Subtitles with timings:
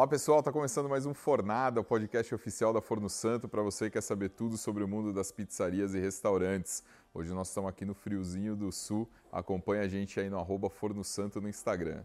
[0.00, 3.84] Olá pessoal, está começando mais um Fornada, o podcast oficial da Forno Santo para você
[3.84, 6.82] que quer saber tudo sobre o mundo das pizzarias e restaurantes.
[7.12, 9.06] Hoje nós estamos aqui no friozinho do sul.
[9.30, 12.02] Acompanhe a gente aí no arroba Forno Santo no Instagram.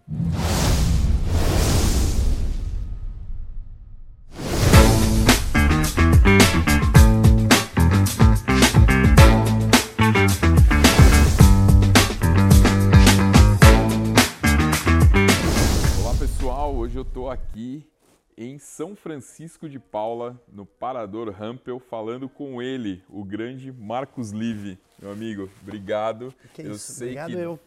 [18.37, 24.77] Em São Francisco de Paula, no Parador Rampel, falando com ele, o grande Marcos Live.
[25.01, 26.33] Meu amigo, obrigado.
[26.53, 27.59] Que eu isso, sei obrigado que eu.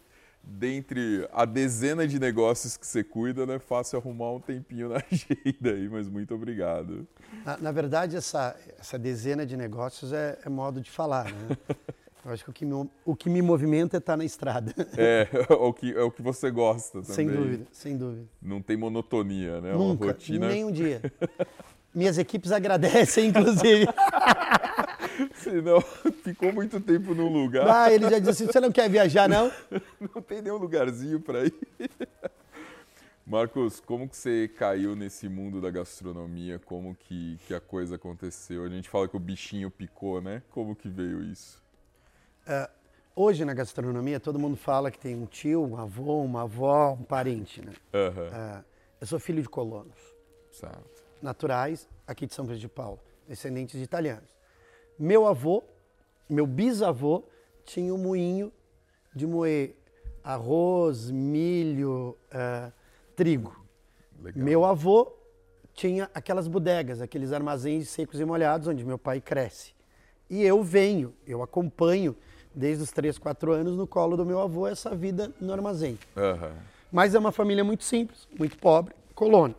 [0.43, 4.97] dentre a dezena de negócios que você cuida, não é fácil arrumar um tempinho na
[5.11, 7.09] agenda aí, mas muito obrigado.
[7.45, 11.57] Na, na verdade, essa, essa dezena de negócios é, é modo de falar, né?
[12.29, 14.75] Eu acho que o que me, o que me movimenta é estar na estrada.
[14.99, 17.15] É, é o que, é o que você gosta também.
[17.15, 18.27] sem dúvida, sem dúvida.
[18.43, 19.71] Não tem monotonia, né?
[19.71, 20.49] É Uma Nunca, rotina.
[20.49, 21.01] nem um dia.
[21.95, 23.87] Minhas equipes agradecem, inclusive.
[25.35, 25.81] Senão
[26.23, 27.67] ficou muito tempo num lugar.
[27.67, 29.51] Ah, ele já disse assim, você não quer viajar, não?
[29.98, 31.55] Não tem nenhum lugarzinho para ir.
[33.27, 36.59] Marcos, como que você caiu nesse mundo da gastronomia?
[36.59, 38.65] Como que, que a coisa aconteceu?
[38.65, 40.42] A gente fala que o bichinho picou, né?
[40.51, 41.67] Como que veio isso?
[42.51, 42.71] Ah,
[43.15, 47.03] hoje, na gastronomia, todo mundo fala que tem um tio, um avô, uma avó, um
[47.03, 47.75] parente, né?
[48.33, 48.63] Ah,
[48.99, 49.99] eu sou filho de colonos.
[50.51, 51.05] certo.
[51.21, 54.35] naturais aqui de São Pedro de Paula, descendentes de italianos.
[54.99, 55.63] Meu avô,
[56.27, 57.23] meu bisavô,
[57.67, 58.51] tinha um moinho
[59.15, 59.77] de moer
[60.25, 62.73] arroz, milho, ah,
[63.15, 63.55] trigo.
[64.23, 64.43] Legal.
[64.43, 65.13] Meu avô
[65.75, 69.77] tinha aquelas bodegas, aqueles armazéns secos e molhados onde meu pai cresce.
[70.31, 72.17] E eu venho, eu acompanho
[72.59, 75.97] desde os 3, 4 anos no colo do meu avô essa vida no armazém.
[76.17, 76.53] Aham.
[76.91, 79.55] Mas é uma família muito simples, muito pobre, colono.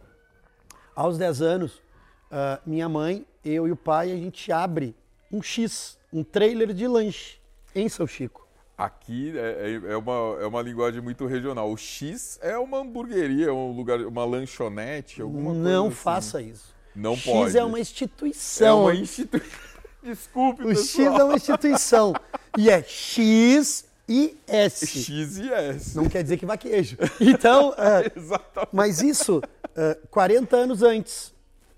[0.95, 1.81] Aos 10 anos,
[2.29, 4.93] ah, minha mãe, eu e o pai, a gente abre
[5.31, 7.37] um X, um trailer de lanche
[7.73, 8.45] em São Chico.
[8.77, 11.71] Aqui é, é- é uma, é uma linguagem muito regional.
[11.71, 15.95] O X é uma hamburgueria, é um lugar, uma lanchonete, alguma coisa Não assim.
[15.95, 16.75] faça isso.
[16.95, 17.57] Não X pode.
[17.57, 18.81] é uma É instituição.
[18.83, 19.59] uma instituição.
[20.03, 21.19] Desculpe, O X pessoal.
[21.19, 22.13] é uma instituição.
[22.57, 24.87] e é X e S.
[24.87, 25.95] X e S.
[25.95, 26.97] Não quer dizer que vaquejo.
[27.19, 28.69] Então, ah, Exatamente.
[28.71, 29.41] Mas isso,
[29.75, 31.33] ah, 40 anos antes.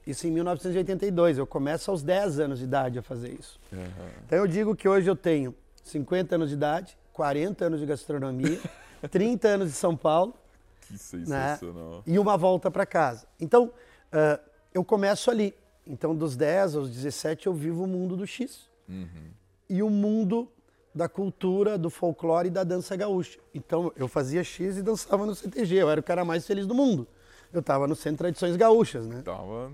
[0.06, 1.38] Isso em 1982.
[1.38, 3.59] Eu começo aos 10 anos de idade a fazer isso.
[4.26, 5.53] Então eu digo que hoje eu tenho
[5.84, 8.59] 50 anos de idade, 40 anos de gastronomia,
[9.12, 10.34] 30 anos de São Paulo
[10.88, 11.00] Que né?
[11.00, 12.03] sensacional.
[12.06, 13.26] e uma volta para casa.
[13.40, 13.72] Então,
[14.12, 14.40] ah,
[14.74, 15.53] eu começo ali.
[15.86, 18.69] Então, dos 10 aos 17, eu vivo o mundo do X.
[19.69, 20.47] E o mundo
[20.94, 23.40] da cultura, do folclore e da dança gaúcha.
[23.53, 25.75] Então, eu fazia X e dançava no CTG.
[25.75, 27.08] Eu era o cara mais feliz do mundo.
[27.52, 29.22] Eu estava no Centro de Tradições Gaúchas, né?
[29.24, 29.72] Tava.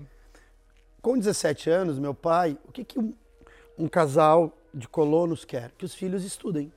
[1.02, 3.14] Com 17 anos, meu pai, o que, que um,
[3.76, 5.72] um casal de colonos quer?
[5.76, 6.72] Que os filhos estudem.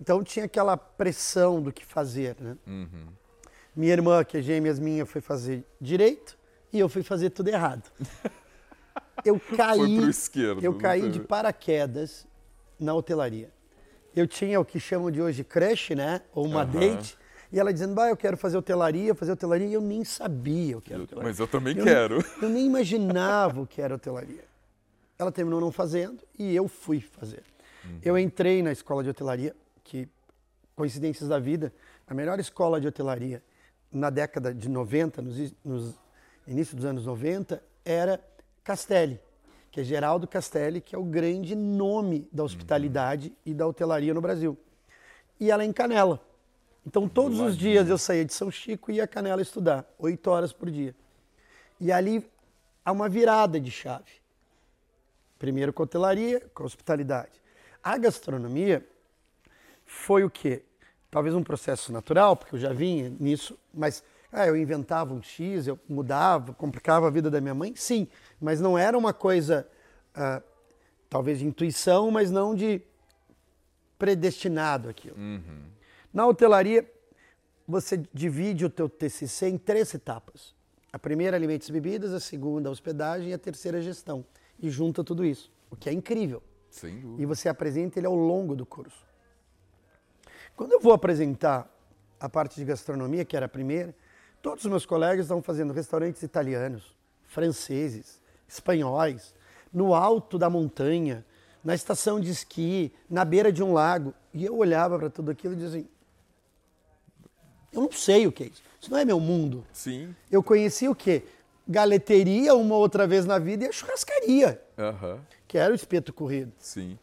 [0.00, 2.56] Então tinha aquela pressão do que fazer, né?
[3.74, 6.37] Minha irmã, que é gêmeas minha, foi fazer direito
[6.72, 7.90] e eu fui fazer tudo errado.
[9.24, 9.98] Eu caí,
[10.62, 12.24] eu caí de paraquedas
[12.78, 13.50] na hotelaria.
[14.14, 16.22] Eu tinha o que chamam de hoje crush, né?
[16.32, 16.70] Ou uma Aham.
[16.70, 17.18] date.
[17.50, 19.66] E ela dizendo, bah, eu quero fazer hotelaria, fazer hotelaria.
[19.66, 21.30] E eu nem sabia o que era hotelaria.
[21.30, 22.24] Mas eu também Eu quero.
[22.40, 24.44] Eu nem imaginava o que era hotelaria.
[25.18, 27.42] Ela terminou não fazendo e eu fui fazer.
[28.02, 30.08] Eu entrei na escola de hotelaria, que,
[30.76, 31.72] coincidências da vida,
[32.06, 33.42] a melhor escola de hotelaria
[33.90, 35.94] na década de 90, nos, nos
[36.48, 38.20] início dos anos 90, era
[38.64, 39.20] Castelli,
[39.70, 44.20] que é Geraldo Castelli, que é o grande nome da hospitalidade e da hotelaria no
[44.20, 44.56] Brasil.
[45.38, 46.20] E ela é em Canela.
[46.86, 50.30] Então, todos os dias eu saía de São Chico e ia a Canela estudar, oito
[50.30, 50.94] horas por dia.
[51.78, 52.26] E ali
[52.82, 54.10] há uma virada de chave.
[55.38, 57.42] Primeiro com a hotelaria, com a hospitalidade.
[57.82, 58.84] A gastronomia
[59.84, 60.62] foi o quê?
[61.10, 64.02] Talvez um processo natural, porque eu já vinha nisso, mas
[64.32, 68.08] ah, eu inventava um X, eu mudava, complicava a vida da minha mãe, sim,
[68.40, 69.66] mas não era uma coisa,
[70.14, 70.42] ah,
[71.08, 72.82] talvez de intuição, mas não de
[73.98, 75.16] predestinado aquilo.
[76.12, 76.88] Na hotelaria,
[77.66, 80.54] você divide o teu TCC em três etapas.
[80.90, 84.24] A primeira, alimentos e bebidas, a segunda, hospedagem e a terceira, gestão.
[84.58, 86.42] E junta tudo isso, o que é incrível.
[86.70, 87.22] Sem dúvida.
[87.22, 89.06] E você apresenta ele ao longo do curso.
[90.56, 91.72] Quando eu vou apresentar
[92.18, 93.94] a parte de gastronomia, que era a primeira,
[94.42, 96.94] todos os meus colegas estão fazendo restaurantes italianos,
[97.26, 99.34] franceses, espanhóis,
[99.72, 101.24] no alto da montanha,
[101.62, 104.14] na estação de esqui, na beira de um lago.
[104.32, 105.88] E eu olhava para tudo aquilo e dizia assim,
[107.72, 108.62] Eu não sei o que é isso.
[108.80, 109.64] Isso não é meu mundo.
[109.72, 110.14] Sim.
[110.30, 111.22] Eu conheci o quê?
[111.66, 115.20] Galeteria uma outra vez na vida e a churrascaria, Aham.
[115.46, 116.52] que era o espeto corrido.
[116.58, 116.98] Sim.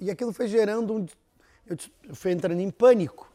[0.00, 1.06] E aquilo foi gerando um.
[1.68, 3.30] Eu fui entrando em pânico.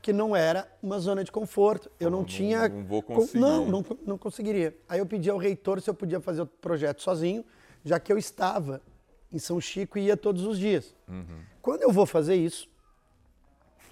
[0.00, 1.90] Porque não era uma zona de conforto.
[2.00, 2.70] Eu não, Não- tinha.
[2.70, 3.38] não vou con- conseguir.
[3.38, 4.74] Não, não, não conseguiria.
[4.88, 7.44] Aí eu pedi ao reitor se eu podia fazer o projeto sozinho,
[7.84, 8.80] já que eu estava
[9.30, 10.94] em São Chico e ia todos os dias.
[11.60, 12.66] Quando eu vou fazer isso,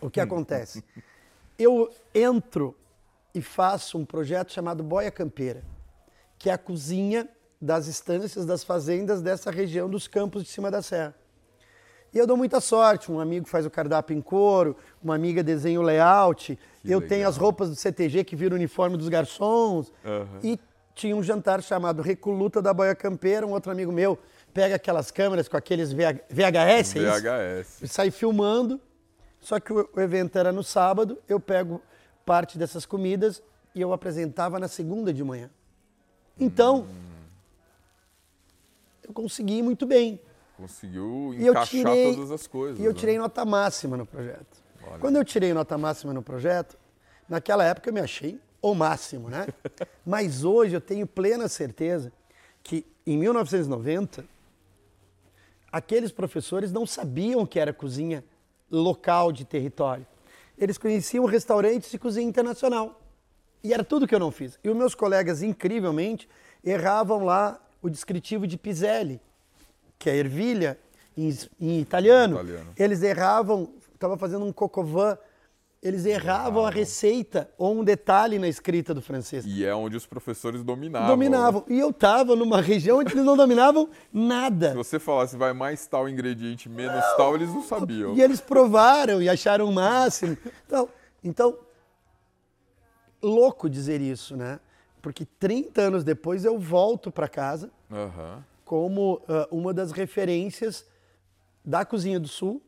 [0.00, 0.82] o que acontece?
[1.58, 2.74] Eu entro
[3.34, 5.62] e faço um projeto chamado Boia Campeira,
[6.38, 7.28] que é a cozinha
[7.60, 11.14] das estâncias, das fazendas dessa região dos campos de cima da serra.
[12.12, 15.78] E eu dou muita sorte, um amigo faz o cardápio em couro, uma amiga desenha
[15.78, 17.30] o layout, eu tenho legal.
[17.30, 20.26] as roupas do CTG que viram o uniforme dos garçons, Aham.
[20.42, 20.58] e
[20.94, 24.18] tinha um jantar chamado Recoluta da Boia Campeira, um outro amigo meu
[24.52, 27.20] pega aquelas câmeras com aqueles VH VHS, é?
[27.20, 27.82] VHS.
[27.82, 28.80] e sai filmando.
[29.40, 31.80] Só que o, evento era no sábado, eu pego
[32.26, 33.40] parte dessas comidas
[33.72, 35.48] e eu apresentava na segunda de manhã.
[36.40, 36.88] Então,
[39.06, 40.20] eu consegui muito bem.
[40.58, 42.80] Conseguiu E eu encaixar tirei, todas as coisas.
[42.80, 42.98] e eu né?
[42.98, 44.60] tirei nota máxima no projeto.
[44.82, 44.98] Olha.
[44.98, 46.76] Quando eu tirei nota máxima no projeto,
[47.28, 49.46] naquela época eu me achei o máximo, né?
[50.04, 52.12] Mas hoje eu tenho plena certeza
[52.60, 54.24] que em 1990
[55.70, 58.24] aqueles professores não sabiam o que era cozinha
[58.68, 60.04] local de território.
[60.58, 63.00] Eles conheciam restaurantes de cozinha internacional.
[63.62, 64.58] E era tudo que eu não fiz.
[64.62, 66.28] E os meus colegas, incrivelmente,
[66.64, 69.20] erravam lá o descritivo de Piselli,
[69.98, 70.78] que é ervilha
[71.16, 72.36] em, em italiano.
[72.36, 72.72] Italiano.
[72.76, 75.18] Eles erravam, estava fazendo um cocovan,
[75.82, 79.44] eles erravam a receita ou um detalhe na escrita do francês.
[79.46, 81.08] E é onde os professores dominavam.
[81.08, 81.64] Dominavam.
[81.68, 84.70] E eu estava numa região onde eles não dominavam nada.
[84.70, 88.14] Se você falasse vai mais tal ingrediente, menos tal, eles não sabiam.
[88.14, 90.36] E eles provaram e acharam o máximo.
[90.66, 90.88] Então,
[91.22, 91.58] então,
[93.22, 94.58] louco dizer isso, né?
[95.00, 98.44] Porque 30 anos depois eu volto para casa Aham.
[98.68, 100.84] Como ah, uma das referências
[101.64, 102.62] da cozinha do sul,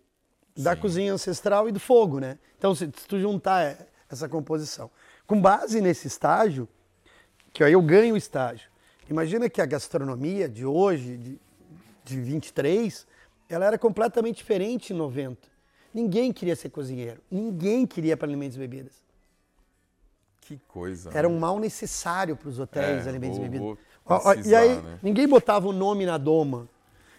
[0.56, 2.38] da cozinha ancestral e do fogo, né?
[2.56, 4.90] Então, se, se tu juntar eh, essa composição,
[5.26, 6.66] com base nesse estágio,
[7.52, 8.70] que aí eu ganho o estágio.
[9.10, 11.38] Imagina que a gastronomia de hoje, de,
[12.02, 13.06] de 23,
[13.46, 15.36] ela era completamente diferente em 90.
[15.92, 18.94] Ninguém queria ser cozinheiro, ninguém queria para alimentos e bebidas.
[20.40, 21.10] Que coisa.
[21.12, 21.34] Era né?
[21.34, 23.66] um mal necessário para os hotéis, É, alimentos vou- e bebidas.
[23.66, 23.78] vou
[24.16, 24.98] Ó, e precisar, aí, né?
[25.02, 26.68] ninguém botava o nome na doma.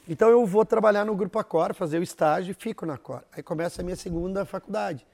[0.08, 3.22] Então eu vou trabalhar no Grupo Acor, fazer o estágio e fico na Acor.
[3.32, 5.06] Aí começa a minha segunda faculdade.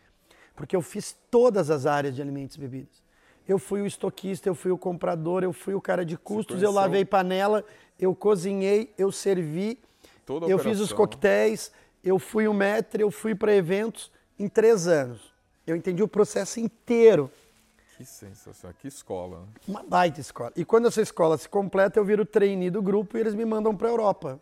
[0.55, 3.03] Porque eu fiz todas as áreas de alimentos e bebidas.
[3.47, 6.71] Eu fui o estoquista, eu fui o comprador, eu fui o cara de custos, eu
[6.71, 7.63] lavei panela,
[7.97, 9.79] eu cozinhei, eu servi,
[10.25, 11.71] Toda eu fiz os coquetéis,
[12.03, 15.33] eu fui o maître, eu fui para eventos em três anos.
[15.65, 17.31] Eu entendi o processo inteiro.
[17.97, 18.75] Que sensacional.
[18.79, 19.39] Que escola.
[19.39, 19.47] né?
[19.67, 20.51] Uma baita escola.
[20.55, 23.75] E quando essa escola se completa, eu viro trainee do grupo e eles me mandam
[23.75, 24.39] para a Europa.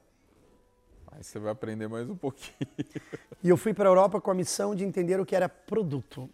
[1.10, 2.54] Aí você vai aprender mais um pouquinho.
[3.42, 6.28] E eu fui para a Europa com a missão de entender o que era produto.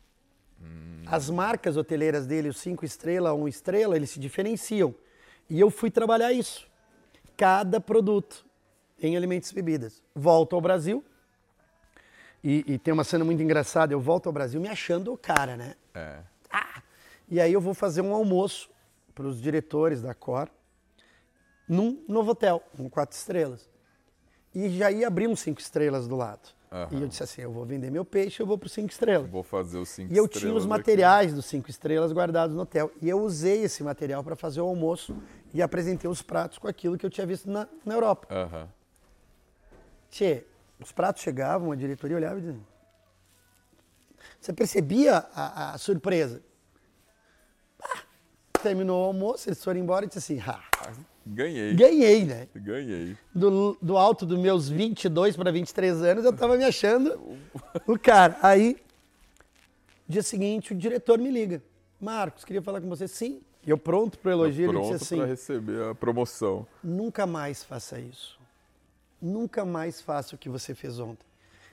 [1.06, 4.96] As marcas hoteleiras dele, o 5 estrela, 1 um estrela, eles se diferenciam.
[5.50, 6.66] E eu fui trabalhar isso.
[7.36, 8.46] Cada produto
[8.98, 10.02] em alimentos e bebidas.
[10.16, 11.04] Volto ao Brasil.
[12.42, 13.94] E, e tem uma cena muito engraçada.
[13.94, 15.76] Eu volto ao Brasil me achando o cara, né?
[15.94, 16.20] É.
[16.50, 16.81] Ah!
[17.32, 18.70] E aí eu vou fazer um almoço
[19.16, 20.50] para os diretores da Cor
[21.68, 23.70] num novo hotel, um quatro estrelas.
[24.54, 26.50] E já ia abrir um cinco estrelas do lado.
[26.70, 26.90] Aham.
[26.92, 29.30] E eu disse assim, eu vou vender meu peixe, eu vou para cinco estrelas.
[29.30, 30.70] Vou fazer os cinco E eu tinha estrelas os aqui.
[30.70, 32.92] materiais dos cinco estrelas guardados no hotel.
[33.02, 35.16] E eu usei esse material para fazer o almoço
[35.54, 38.28] e apresentei os pratos com aquilo que eu tinha visto na, na Europa.
[38.30, 38.68] Aham.
[40.10, 40.46] Tchê,
[40.82, 42.60] os pratos chegavam, a diretoria olhava e dizia...
[44.40, 46.42] Você percebia a, a surpresa?
[48.62, 50.62] Terminou o almoço, eles foram embora e disse assim, ah,
[51.26, 51.74] Ganhei.
[51.74, 52.48] ganhei, né?
[52.56, 53.16] Ganhei.
[53.34, 57.38] Do, do alto dos meus 22 para 23 anos, eu tava me achando
[57.88, 58.38] o cara.
[58.42, 58.78] Aí,
[60.08, 61.62] dia seguinte, o diretor me liga.
[62.00, 63.08] Marcos, queria falar com você.
[63.08, 63.42] Sim.
[63.66, 66.66] E eu pronto para o elogio, ele disse assim, para receber a promoção.
[66.84, 68.40] nunca mais faça isso.
[69.22, 71.26] Nunca mais faça o que você fez ontem.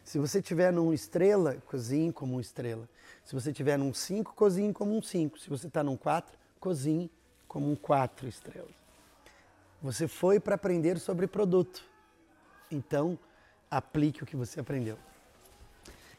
[0.04, 2.86] Se você tiver num estrela, cozinhe como um estrela.
[3.24, 5.38] Se você tiver num 5, cozinhe como um 5.
[5.38, 7.10] Se você está num 4, cozinhe
[7.46, 8.74] como um 4 estrelas.
[9.80, 11.82] Você foi para aprender sobre produto.
[12.70, 13.18] Então,
[13.70, 14.98] aplique o que você aprendeu.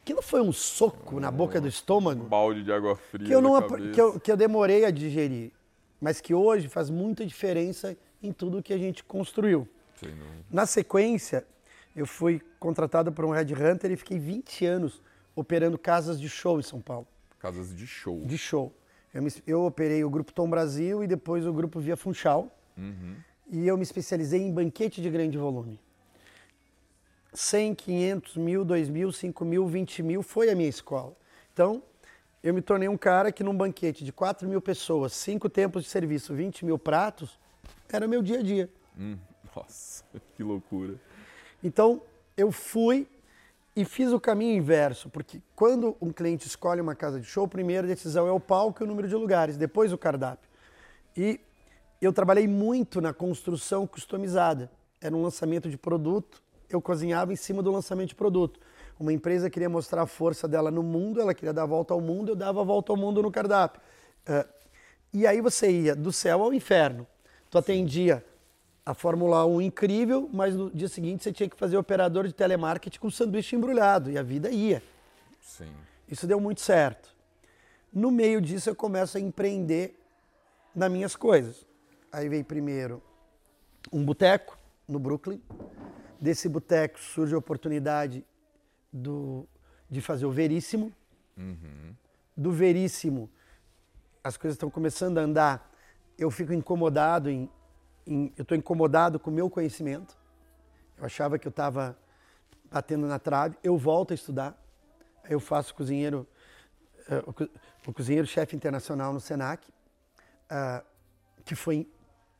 [0.02, 3.40] Aquilo foi um soco na boca do Um estômago balde de água fria que eu,
[3.40, 3.60] não,
[3.92, 5.52] que, eu, que eu demorei a digerir,
[6.00, 9.68] mas que hoje faz muita diferença em tudo que a gente construiu.
[10.00, 10.24] Dúvida.
[10.50, 11.46] Na sequência,
[11.94, 15.02] eu fui contratado por um Red Hunter e fiquei 20 anos
[15.36, 17.06] operando casas de show em São Paulo.
[17.38, 18.20] Casas de show.
[18.24, 18.72] De show.
[19.12, 22.48] Eu, me, eu operei o Grupo Tom Brasil e depois o Grupo Via Funchal.
[22.76, 23.16] Uhum.
[23.50, 25.80] E eu me especializei em banquete de grande volume.
[27.32, 31.16] 100, 500, mil, 2 mil, 5 mil, 20 mil foi a minha escola.
[31.52, 31.82] Então,
[32.42, 35.90] eu me tornei um cara que num banquete de 4 mil pessoas, cinco tempos de
[35.90, 37.38] serviço, 20 mil pratos,
[37.92, 38.70] era meu dia a dia.
[38.98, 39.18] Hum,
[39.54, 40.04] nossa,
[40.36, 40.94] que loucura.
[41.62, 42.02] Então,
[42.36, 43.06] eu fui
[43.80, 47.48] e fiz o caminho inverso, porque quando um cliente escolhe uma casa de show, a
[47.48, 50.50] primeira decisão é o palco e o número de lugares, depois o cardápio.
[51.16, 51.40] E
[51.98, 54.70] eu trabalhei muito na construção customizada.
[55.00, 58.60] Era um lançamento de produto, eu cozinhava em cima do lançamento de produto.
[58.98, 62.02] Uma empresa queria mostrar a força dela no mundo, ela queria dar a volta ao
[62.02, 63.80] mundo, eu dava a volta ao mundo no cardápio.
[64.28, 64.46] Uh,
[65.10, 67.06] e aí você ia do céu ao inferno.
[67.48, 68.22] Tu atendia
[68.84, 72.98] a Fórmula 1 incrível, mas no dia seguinte você tinha que fazer operador de telemarketing
[72.98, 74.82] com sanduíche embrulhado, e a vida ia.
[75.40, 75.72] Sim.
[76.08, 77.14] Isso deu muito certo.
[77.92, 79.98] No meio disso eu começo a empreender
[80.74, 81.66] nas minhas coisas.
[82.12, 83.02] Aí veio primeiro
[83.92, 85.40] um boteco no Brooklyn.
[86.20, 88.24] Desse boteco surge a oportunidade
[88.92, 89.46] do,
[89.88, 90.92] de fazer o Veríssimo.
[91.36, 91.94] Uhum.
[92.36, 93.30] Do Veríssimo,
[94.22, 95.72] as coisas estão começando a andar.
[96.18, 97.48] Eu fico incomodado em, em
[98.36, 100.18] eu estou incomodado com o meu conhecimento.
[100.98, 101.96] Eu achava que eu estava
[102.70, 103.56] batendo na trave.
[103.62, 104.60] Eu volto a estudar.
[105.28, 106.26] Eu faço cozinheiro,
[107.08, 107.48] uh,
[107.86, 110.84] o, cozinheiro chefe internacional no Senac, uh,
[111.44, 111.88] que foi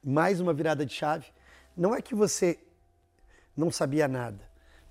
[0.03, 1.27] mais uma virada de chave.
[1.77, 2.59] Não é que você
[3.57, 4.41] não sabia nada.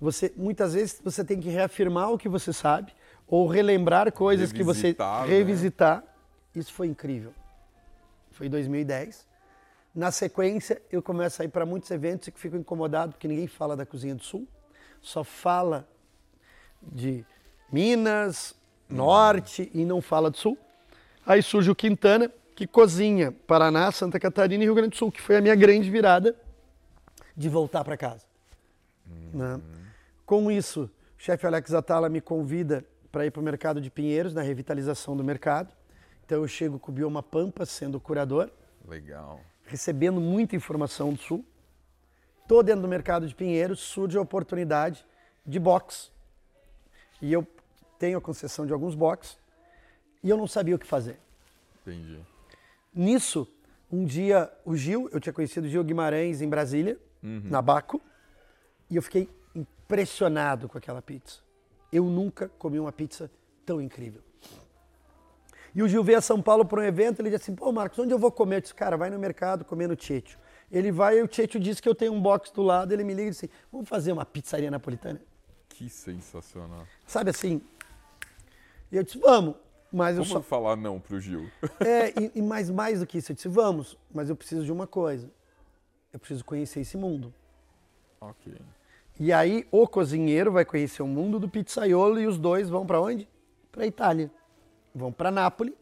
[0.00, 2.94] Você muitas vezes você tem que reafirmar o que você sabe
[3.26, 5.28] ou relembrar coisas que você Revisitar, né?
[5.28, 6.04] revisitar.
[6.54, 7.34] Isso foi incrível.
[8.30, 9.29] Foi em 2010.
[9.94, 13.76] Na sequência, eu começo a ir para muitos eventos e fico incomodado porque ninguém fala
[13.76, 14.46] da cozinha do Sul,
[15.00, 15.88] só fala
[16.80, 17.24] de
[17.72, 18.54] Minas,
[18.88, 20.56] Norte e não fala do Sul.
[21.26, 25.20] Aí surge o Quintana, que cozinha Paraná, Santa Catarina e Rio Grande do Sul, que
[25.20, 26.36] foi a minha grande virada
[27.36, 28.24] de voltar para casa.
[29.32, 29.60] Né?
[30.24, 34.34] Com isso, o chefe Alex Atala me convida para ir para o mercado de Pinheiros,
[34.34, 35.72] na revitalização do mercado.
[36.24, 38.50] Então eu chego com o Bioma Pampa, sendo curador,
[38.88, 39.40] Legal.
[39.70, 41.44] Recebendo muita informação do Sul.
[42.42, 45.06] Estou dentro do mercado de Pinheiros, surge a oportunidade
[45.46, 46.10] de box.
[47.22, 47.46] E eu
[47.98, 49.38] tenho a concessão de alguns box
[50.22, 51.18] e eu não sabia o que fazer.
[51.82, 52.18] Entendi.
[52.92, 53.46] Nisso,
[53.90, 58.00] um dia o Gil, eu tinha conhecido o Gil Guimarães em Brasília, na Baco,
[58.88, 61.38] e eu fiquei impressionado com aquela pizza.
[61.92, 63.30] Eu nunca comi uma pizza
[63.64, 64.22] tão incrível.
[65.74, 67.98] E o Gil veio a São Paulo para um evento, ele disse assim, pô Marcos,
[67.98, 68.56] onde eu vou comer?
[68.56, 70.38] Eu disse, cara, vai no mercado comer no Tieto.
[70.70, 73.12] Ele vai e o Tieto disse que eu tenho um box do lado, ele me
[73.14, 75.20] liga e disse, vamos fazer uma pizzaria napolitana?
[75.68, 76.86] Que sensacional.
[77.06, 77.60] Sabe assim?
[78.90, 79.54] E eu disse, vamos.
[79.92, 80.40] Mas eu Como só...
[80.42, 81.50] falar não pro Gil?
[81.80, 84.70] É, e, e mais, mais do que isso, eu disse, vamos, mas eu preciso de
[84.70, 85.30] uma coisa.
[86.12, 87.32] Eu preciso conhecer esse mundo.
[88.20, 88.54] ok.
[89.18, 93.00] E aí o cozinheiro vai conhecer o mundo do pizzaiolo e os dois vão para
[93.00, 93.28] onde?
[93.70, 94.30] Para Itália.
[94.94, 95.74] Vão para Nápoles.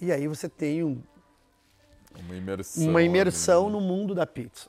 [0.00, 1.02] E aí você tem um-
[2.18, 2.88] Uma imersão.
[2.88, 3.72] uma imersão né?
[3.72, 4.68] no mundo da pizza.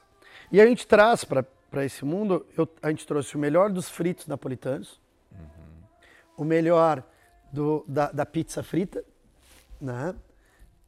[0.52, 1.46] E a gente traz para
[1.84, 5.02] esse mundo, eu- a gente trouxe o melhor dos fritos napolitanos,
[6.38, 7.04] o melhor
[7.52, 9.04] do- da, da pizza frita,
[9.82, 10.16] né?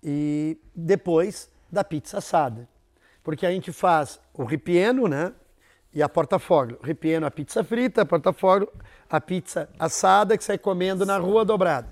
[0.01, 2.67] E depois da pizza assada.
[3.24, 5.34] Porque a gente faz o ripieno, né?
[5.93, 6.79] E a portafoglio.
[6.84, 8.72] Ripieno, a pizza frita, a portafoglio,
[9.10, 11.91] a pizza assada que sai comendo na rua dobrada.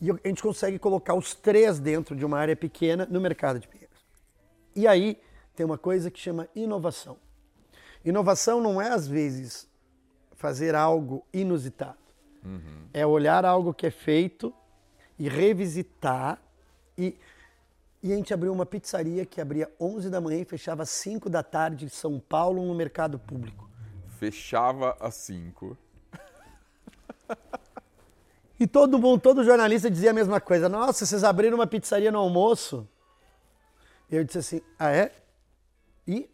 [0.00, 3.66] E a gente consegue colocar os três dentro de uma área pequena no mercado de
[3.66, 4.04] Pinheiros.
[4.74, 5.18] E aí
[5.54, 7.16] tem uma coisa que chama inovação.
[8.04, 9.66] Inovação não é, às vezes,
[10.34, 11.96] fazer algo inusitado.
[12.92, 14.54] É olhar algo que é feito
[15.18, 16.38] e revisitar.
[16.96, 17.16] E,
[18.06, 21.28] e a gente abriu uma pizzaria que abria 11 da manhã e fechava às 5
[21.28, 23.68] da tarde em São Paulo, no mercado público.
[24.18, 25.76] Fechava às 5.
[28.58, 30.68] E todo mundo, todo jornalista dizia a mesma coisa.
[30.68, 32.88] Nossa, vocês abriram uma pizzaria no almoço?
[34.10, 35.12] Eu disse assim, ah é?
[36.06, 36.30] E?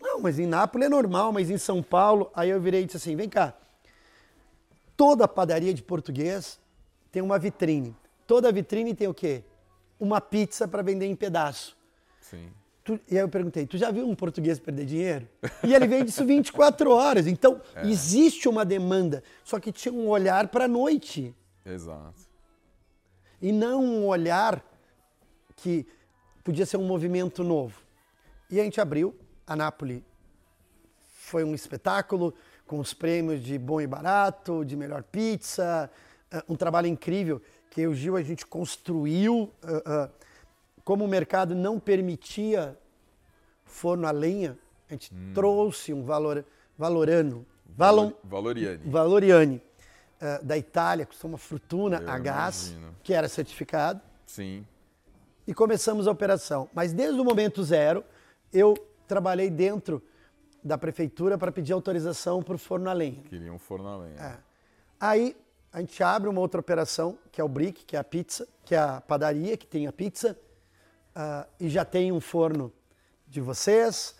[0.00, 2.30] Não, mas em Nápoles é normal, mas em São Paulo...
[2.34, 3.54] Aí eu virei e disse assim, vem cá.
[4.96, 6.58] Toda padaria de português
[7.12, 7.96] tem uma vitrine.
[8.26, 9.44] Toda vitrine tem o quê?
[9.98, 11.76] Uma pizza para vender em pedaço.
[12.20, 12.50] Sim.
[12.84, 15.28] Tu- e aí eu perguntei, tu já viu um português perder dinheiro?
[15.64, 17.26] E ele vende isso 24 horas.
[17.26, 21.34] Então, existe uma demanda, só que tinha um olhar para a noite.
[21.64, 22.20] Exato.
[23.42, 24.64] E não um olhar
[25.56, 25.86] que
[26.44, 27.80] podia ser um movimento novo.
[28.50, 30.02] E a gente abriu, a Nápoles
[31.18, 32.32] foi um espetáculo
[32.66, 35.90] com os prêmios de bom e barato, de melhor pizza,
[36.32, 40.10] uh, um trabalho incrível que eu e o Gil a gente construiu uh,
[40.84, 42.78] como o mercado não permitia
[43.64, 44.56] forno a lenha,
[44.88, 45.32] a gente hum.
[45.34, 46.44] trouxe um valor,
[46.78, 47.44] valorano,
[47.76, 49.62] valon, valoriane, valoriane
[50.20, 52.94] uh, da Itália, custou uma fortuna eu a gás, imagino.
[53.02, 54.00] que era certificado.
[54.24, 54.64] Sim.
[55.46, 56.68] E começamos a operação.
[56.74, 58.04] Mas desde o momento zero,
[58.52, 58.74] eu
[59.06, 60.02] trabalhei dentro
[60.62, 63.22] da prefeitura para pedir autorização para o forno a lenha.
[63.28, 64.20] Queria um forno a lenha.
[64.20, 64.38] É.
[64.98, 65.36] Aí
[65.76, 68.74] a gente abre uma outra operação, que é o Brick, que é a pizza, que
[68.74, 70.34] é a padaria, que tem a pizza,
[71.14, 72.72] uh, e já tem um forno
[73.28, 74.16] de vocês,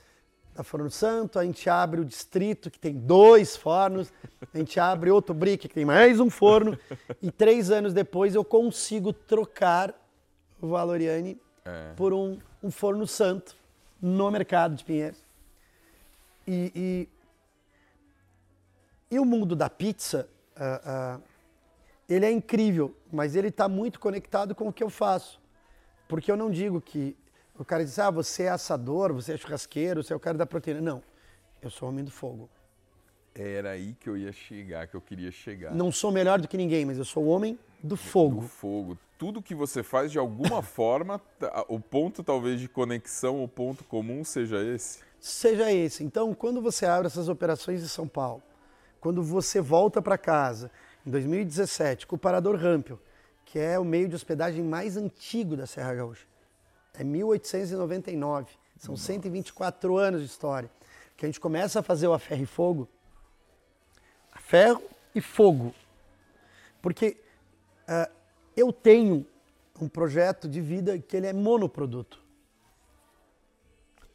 [0.54, 4.12] da Forno Santo, a gente abre o distrito, que tem dois fornos,
[4.52, 6.78] a gente abre outro Brick, que tem mais um forno,
[7.22, 9.94] e três anos depois eu consigo trocar
[10.60, 11.94] o Valoriane é.
[11.96, 13.56] por um, um forno santo
[13.98, 15.24] no mercado de Pinheiros.
[16.46, 17.08] E,
[19.10, 21.35] e, e o mundo da pizza, uh, uh,
[22.08, 25.40] ele é incrível, mas ele está muito conectado com o que eu faço.
[26.08, 27.16] Porque eu não digo que
[27.58, 30.46] o cara diz, ah, você é assador, você é churrasqueiro, você é o cara da
[30.46, 30.80] proteína.
[30.80, 31.02] Não,
[31.60, 32.48] eu sou homem do fogo.
[33.34, 35.74] Era aí que eu ia chegar, que eu queria chegar.
[35.74, 38.40] Não sou melhor do que ninguém, mas eu sou o homem do fogo.
[38.40, 38.98] Do fogo.
[39.18, 41.20] Tudo que você faz, de alguma forma,
[41.68, 45.00] o ponto talvez de conexão, o ponto comum seja esse?
[45.18, 46.04] Seja esse.
[46.04, 48.42] Então, quando você abre essas operações em São Paulo,
[49.00, 50.70] quando você volta para casa,
[51.06, 52.98] em 2017, com o Parador Rampel,
[53.44, 56.26] que é o meio de hospedagem mais antigo da Serra Gaúcha.
[56.94, 58.52] É 1899.
[58.78, 59.06] São Nossa.
[59.06, 60.70] 124 anos de história.
[61.16, 62.88] Que a gente começa a fazer o a ferro e fogo.
[64.32, 64.82] A ferro
[65.14, 65.72] e fogo.
[66.82, 67.16] Porque
[67.88, 68.12] uh,
[68.56, 69.24] eu tenho
[69.80, 72.20] um projeto de vida que ele é monoproduto.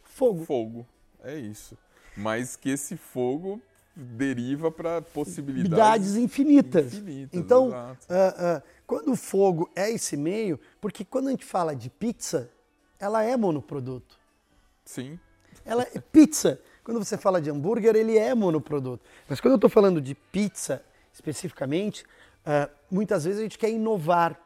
[0.03, 0.43] Fogo.
[0.43, 0.87] Fogo.
[1.23, 1.77] É isso.
[2.17, 3.61] Mas que esse fogo
[3.95, 6.93] deriva para possibilidades infinitas.
[6.93, 7.39] infinitas.
[7.39, 11.89] Então, uh, uh, quando o fogo é esse meio, porque quando a gente fala de
[11.89, 12.49] pizza,
[12.99, 14.17] ela é monoproduto.
[14.85, 15.19] Sim.
[15.65, 16.59] Ela é pizza.
[16.83, 19.03] Quando você fala de hambúrguer, ele é monoproduto.
[19.27, 22.03] Mas quando eu estou falando de pizza especificamente,
[22.45, 24.39] uh, muitas vezes a gente quer inovar.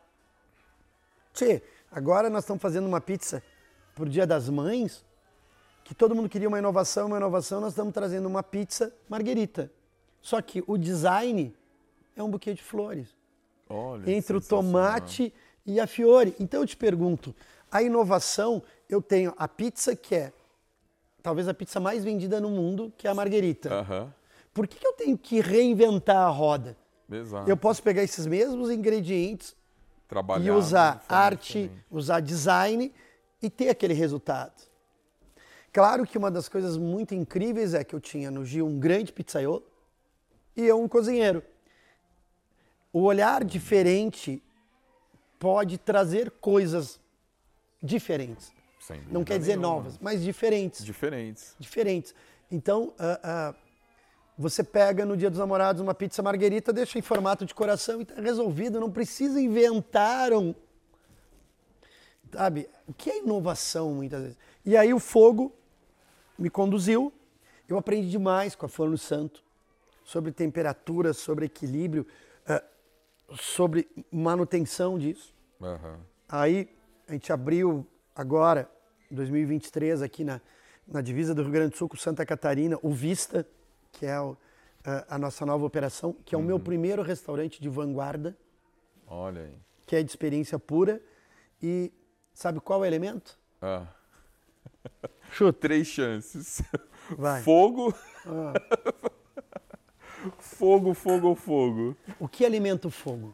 [1.33, 3.43] Tchê, agora nós estamos fazendo uma pizza
[3.93, 5.03] por Dia das Mães,
[5.85, 9.71] que todo mundo queria uma inovação, uma inovação, nós estamos trazendo uma pizza marguerita.
[10.19, 11.55] Só que o design
[12.15, 13.07] é um buquê de flores.
[13.69, 15.31] Olha, entre o tomate
[15.63, 16.35] e a fiore.
[16.39, 17.35] Então eu te pergunto,
[17.71, 20.33] a inovação, eu tenho a pizza que é
[21.21, 23.69] talvez a pizza mais vendida no mundo, que é a marguerita.
[23.81, 24.09] Uhum.
[24.55, 26.75] Por que eu tenho que reinventar a roda?
[27.11, 27.47] Exato.
[27.47, 29.55] Eu posso pegar esses mesmos ingredientes
[30.07, 32.91] Trabalhar e usar arte, usar design
[33.39, 34.74] e ter aquele resultado.
[35.75, 39.11] Claro que uma das coisas muito incríveis é que eu tinha no Gil um grande
[39.11, 39.61] pizzaiolo
[40.55, 41.43] e eu um cozinheiro.
[42.93, 44.41] O olhar diferente
[45.37, 46.97] pode trazer coisas
[47.83, 48.53] diferentes.
[49.11, 49.75] Não quer dizer nenhuma.
[49.75, 50.85] novas, mas diferentes.
[50.85, 51.57] Diferentes.
[51.59, 52.15] Diferentes.
[52.49, 53.55] Então, uh, uh,
[54.37, 58.03] você pega no Dia dos Namorados uma pizza marguerita, deixa em formato de coração e
[58.03, 58.79] está resolvido.
[58.79, 60.55] Não precisa inventar um.
[62.31, 62.69] Sabe?
[62.87, 64.37] O que é inovação muitas vezes?
[64.65, 65.53] E aí o fogo
[66.37, 67.11] me conduziu.
[67.67, 69.43] Eu aprendi demais com a Forno Santo
[70.03, 72.05] sobre temperatura, sobre equilíbrio,
[72.47, 75.33] uh, sobre manutenção disso.
[75.59, 75.97] Uhum.
[76.29, 76.69] Aí
[77.07, 78.69] a gente abriu agora,
[79.09, 80.39] 2023, aqui na,
[80.87, 83.47] na divisa do Rio Grande do Sul com Santa Catarina, o Vista,
[83.91, 84.37] que é o,
[84.83, 86.63] a, a, nossa nova operação, que é o meu uhum.
[86.63, 88.37] primeiro restaurante de vanguarda.
[89.07, 89.57] Olha aí.
[89.85, 91.01] Que é de experiência pura.
[91.61, 91.91] E
[92.33, 93.39] sabe qual é o elemento?
[93.61, 93.87] Ah.
[95.31, 95.59] Chuta.
[95.59, 96.61] Três chances.
[97.17, 97.41] Vai.
[97.41, 97.93] Fogo.
[98.25, 98.53] Ah.
[100.39, 101.95] fogo, fogo, fogo.
[102.19, 103.33] O que alimenta o fogo?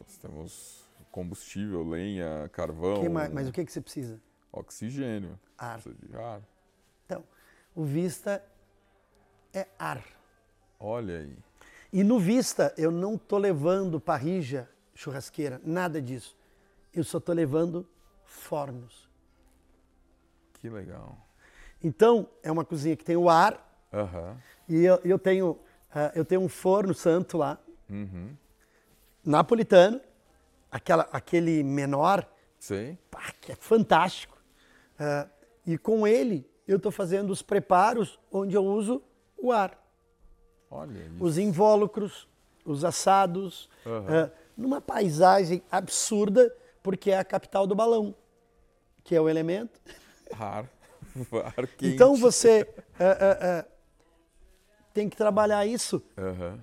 [0.00, 3.00] Nós temos combustível, lenha, carvão.
[3.02, 4.20] Que mais, mas o que, que você precisa?
[4.52, 5.38] Oxigênio.
[5.58, 5.80] Ar.
[5.80, 6.42] de ar.
[7.04, 7.24] Então,
[7.74, 8.42] o Vista
[9.52, 10.04] é ar.
[10.78, 11.36] Olha aí.
[11.92, 16.36] E no Vista eu não estou levando parrija, churrasqueira, nada disso.
[16.92, 17.88] Eu só estou levando
[18.24, 19.05] fornos.
[20.66, 21.16] Que legal.
[21.80, 23.54] Então, é uma cozinha que tem o ar.
[23.92, 24.36] Uhum.
[24.68, 27.56] E eu, eu, tenho, uh, eu tenho um forno santo lá.
[27.88, 28.34] Uhum.
[29.24, 30.00] Napolitano.
[30.68, 32.28] Aquela, aquele menor.
[32.58, 32.98] Sim.
[33.08, 34.36] Pá, que é fantástico.
[34.98, 35.30] Uh,
[35.64, 39.00] e com ele, eu estou fazendo os preparos onde eu uso
[39.38, 39.80] o ar.
[40.68, 41.12] Olha.
[41.20, 42.26] Os invólucros,
[42.64, 43.70] os assados.
[43.84, 44.00] Uhum.
[44.00, 46.52] Uh, numa paisagem absurda,
[46.82, 48.16] porque é a capital do balão,
[49.04, 49.80] que é o elemento.
[50.32, 50.66] Ar.
[51.56, 51.94] Ar quente.
[51.94, 53.76] Então você uh, uh, uh,
[54.92, 56.02] tem que trabalhar isso.
[56.16, 56.58] Uhum.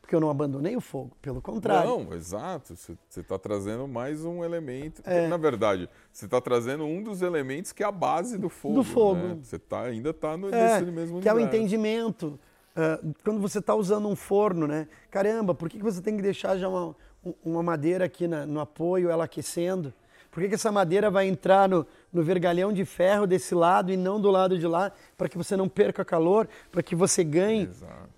[0.00, 1.90] porque eu não abandonei o fogo, pelo contrário.
[1.90, 2.76] Não, exato.
[2.76, 5.02] Você está trazendo mais um elemento.
[5.04, 5.26] É.
[5.26, 8.74] Na verdade, você está trazendo um dos elementos que é a base do fogo.
[8.76, 9.20] Do fogo.
[9.20, 9.38] Né?
[9.42, 11.28] Você tá, ainda está no é, mesmo Que universo.
[11.28, 12.38] é o entendimento.
[12.76, 14.86] Uh, quando você está usando um forno, né?
[15.10, 16.94] Caramba, por que você tem que deixar já uma,
[17.42, 19.94] uma madeira aqui na, no apoio, ela aquecendo?
[20.36, 23.96] Por que, que essa madeira vai entrar no, no vergalhão de ferro desse lado e
[23.96, 24.92] não do lado de lá?
[25.16, 27.70] Para que você não perca calor, para que você ganhe.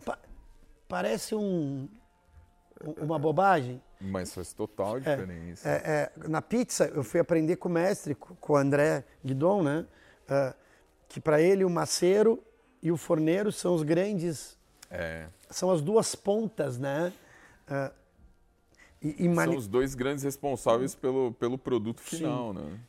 [0.04, 0.18] Pa
[0.88, 1.88] parece um,
[2.96, 3.80] uma bobagem.
[4.00, 5.68] Mas faz total diferença.
[5.68, 5.76] É, é,
[6.24, 9.86] é, na pizza, eu fui aprender com o mestre, com o André Guidon, né?
[10.28, 10.54] Uh,
[11.08, 12.42] que para ele o maceiro
[12.82, 14.58] e o forneiro são os grandes.
[14.90, 15.28] É.
[15.50, 17.12] São as duas pontas, né?
[17.70, 17.94] Uh,
[19.02, 19.52] e, e mani...
[19.52, 22.60] São os dois grandes responsáveis pelo, pelo produto final, Sim.
[22.60, 22.80] né?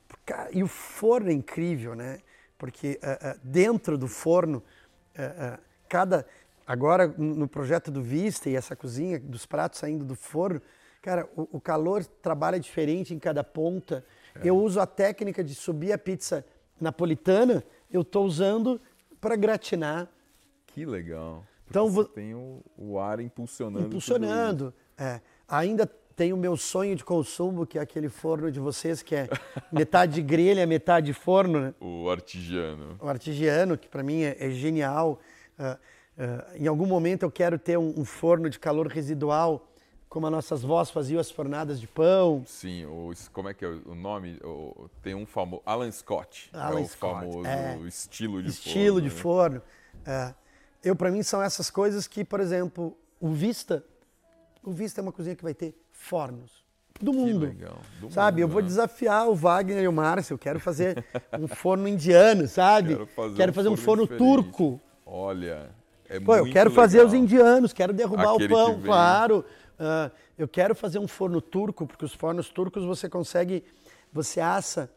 [0.52, 2.20] E o forno é incrível, né?
[2.58, 4.64] Porque uh, uh, dentro do forno,
[5.16, 6.26] uh, cada.
[6.68, 10.62] Agora, no projeto do Vista e essa cozinha, dos pratos saindo do forno,
[11.02, 14.06] cara, o, o calor trabalha diferente em cada ponta.
[14.36, 14.42] É.
[14.48, 16.46] Eu uso a técnica de subir a pizza
[16.80, 18.80] napolitana, eu estou usando
[19.20, 20.08] para gratinar.
[20.68, 21.44] Que legal.
[21.70, 23.88] Então você tem o, o ar impulsionando.
[23.88, 24.74] Impulsionando.
[24.98, 25.22] É.
[25.50, 29.30] Ainda tem o meu sonho de consumo, que é aquele forno de vocês, que é
[29.72, 31.62] metade grelha, metade forno.
[31.62, 31.74] Né?
[31.80, 32.98] O artigiano.
[33.02, 35.20] O artigiano, que para mim é, é genial.
[35.58, 35.64] Uh,
[36.22, 39.66] uh, em algum momento eu quero ter um, um, forno de calor residual,
[40.10, 42.44] como as nossas vós faziam as fornadas de pão.
[42.46, 44.38] Sim, o, como é que é o nome?
[44.44, 45.64] O, tem um famoso.
[45.66, 46.50] Alan Scott.
[46.52, 49.00] Alan é Scott, o famoso é, estilo de estilo forno.
[49.00, 49.22] Estilo de né?
[49.22, 49.62] forno.
[50.00, 50.36] Uh,
[50.84, 53.86] eu, para mim, são essas coisas que, por exemplo, o Vista.
[54.64, 56.64] O Vista é uma cozinha que vai ter fornos
[57.02, 57.46] do mundo.
[57.46, 58.42] Legal, do sabe?
[58.42, 58.68] Mundo, eu vou né?
[58.68, 60.34] desafiar o Wagner e o Márcio.
[60.34, 61.04] Eu quero fazer
[61.40, 62.96] um forno indiano, sabe?
[62.96, 64.82] Quero fazer, quero um, fazer forno um forno turco.
[65.06, 65.70] Olha,
[66.08, 66.84] é Pô, muito eu quero legal.
[66.84, 69.46] fazer os indianos, quero derrubar Aquele o pão, claro.
[69.80, 73.64] Uh, eu quero fazer um forno turco, porque os fornos turcos você consegue,
[74.12, 74.90] você assa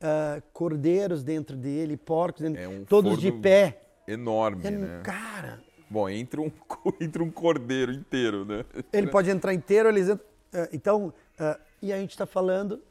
[0.00, 3.82] uh, cordeiros dentro dele, porcos dentro, é um todos de pé.
[4.06, 5.00] Enorme, é, né?
[5.02, 5.67] Cara.
[5.90, 6.50] Bom, entra um,
[7.00, 8.64] entra um cordeiro inteiro, né?
[8.92, 12.82] Ele pode entrar inteiro, eles entram, uh, então Uh, e a gente está falando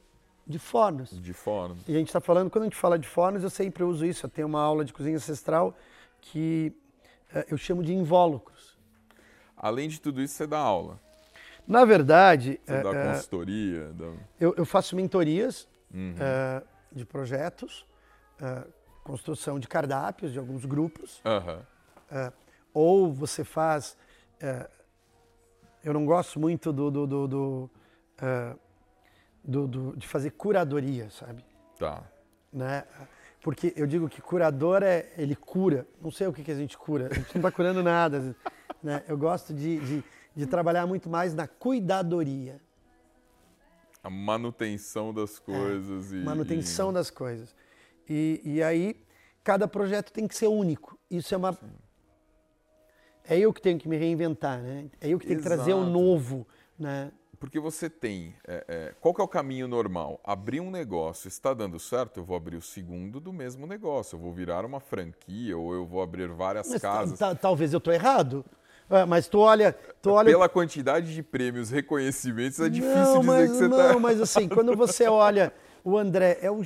[0.46, 1.10] de fornos.
[1.22, 1.80] De fornos.
[1.88, 4.26] E a gente está falando, quando a gente fala de fornos, eu sempre uso isso.
[4.26, 5.76] Eu tenho uma aula de cozinha ancestral
[6.22, 6.74] que
[7.36, 8.78] uh, eu chamo de invólucros.
[9.56, 11.00] Além de tudo isso, você dá aula?
[11.68, 12.60] Na verdade.
[12.66, 13.92] Você uh, dá consultoria?
[13.94, 14.06] Dá...
[14.40, 16.16] Eu, eu, faço mentorias uhum.
[16.94, 17.86] de projetos,
[19.04, 21.22] construção de cardápios de alguns grupos.
[21.26, 22.32] Uhum.
[22.74, 23.98] Ou você faz.
[25.84, 27.72] eu não gosto muito do, do, do, do
[28.22, 28.60] uh,
[29.48, 31.44] do, do, de fazer curadoria, sabe?
[31.80, 32.04] Tá.
[32.52, 32.84] Né?
[33.42, 35.88] Porque eu digo que curador é, ele cura.
[36.02, 37.08] Não sei o que, que a gente cura.
[37.10, 38.36] A gente não está curando nada.
[38.84, 39.04] Né?
[39.08, 40.04] Eu gosto de, de,
[40.36, 42.60] de trabalhar muito mais na cuidadoria.
[44.04, 46.12] A manutenção das coisas.
[46.12, 46.94] É, e, manutenção e...
[46.94, 47.56] das coisas.
[48.10, 49.02] E, e aí,
[49.44, 50.98] cada projeto tem que ser único.
[51.10, 51.54] Isso é uma.
[51.54, 51.70] Sim.
[53.30, 54.86] É eu que tenho que me reinventar, né?
[55.02, 55.56] É eu que tenho Exato.
[55.56, 56.48] que trazer o novo,
[56.80, 57.12] né?
[57.40, 58.34] Porque você tem.
[58.48, 60.20] É, é, qual que é o caminho normal?
[60.24, 64.16] Abrir um negócio, está dando certo, eu vou abrir o segundo do mesmo negócio.
[64.16, 67.20] Eu vou virar uma franquia ou eu vou abrir várias mas casas.
[67.40, 68.44] Talvez eu estou errado.
[68.90, 70.32] É, mas tu olha, tu olha.
[70.32, 73.94] Pela quantidade de prêmios, reconhecimentos, é difícil não, dizer mas, que você não, está.
[73.94, 75.54] Não, mas assim, quando você olha.
[75.84, 76.62] O André é, o,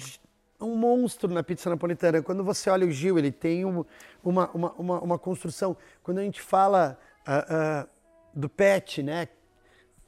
[0.61, 2.21] um monstro na pizza napolitana.
[2.21, 3.83] Quando você olha o Gil, ele tem um,
[4.23, 5.75] uma, uma, uma, uma, construção.
[6.03, 6.97] Quando a gente fala
[7.27, 7.89] uh, uh,
[8.33, 9.27] do pet, né?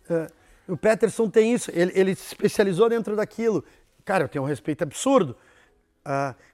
[0.10, 3.64] Uh, o Peterson tem isso, ele, ele se especializou dentro daquilo.
[4.06, 5.36] Cara, eu tenho um respeito absurdo.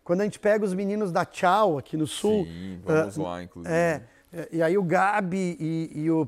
[0.04, 2.46] Quando a gente pega os meninos da Tchau aqui no sul.
[2.46, 3.74] Sim, vamos lá, inclusive.
[3.74, 4.02] É,
[4.52, 6.28] e aí o Gabi e, e, o,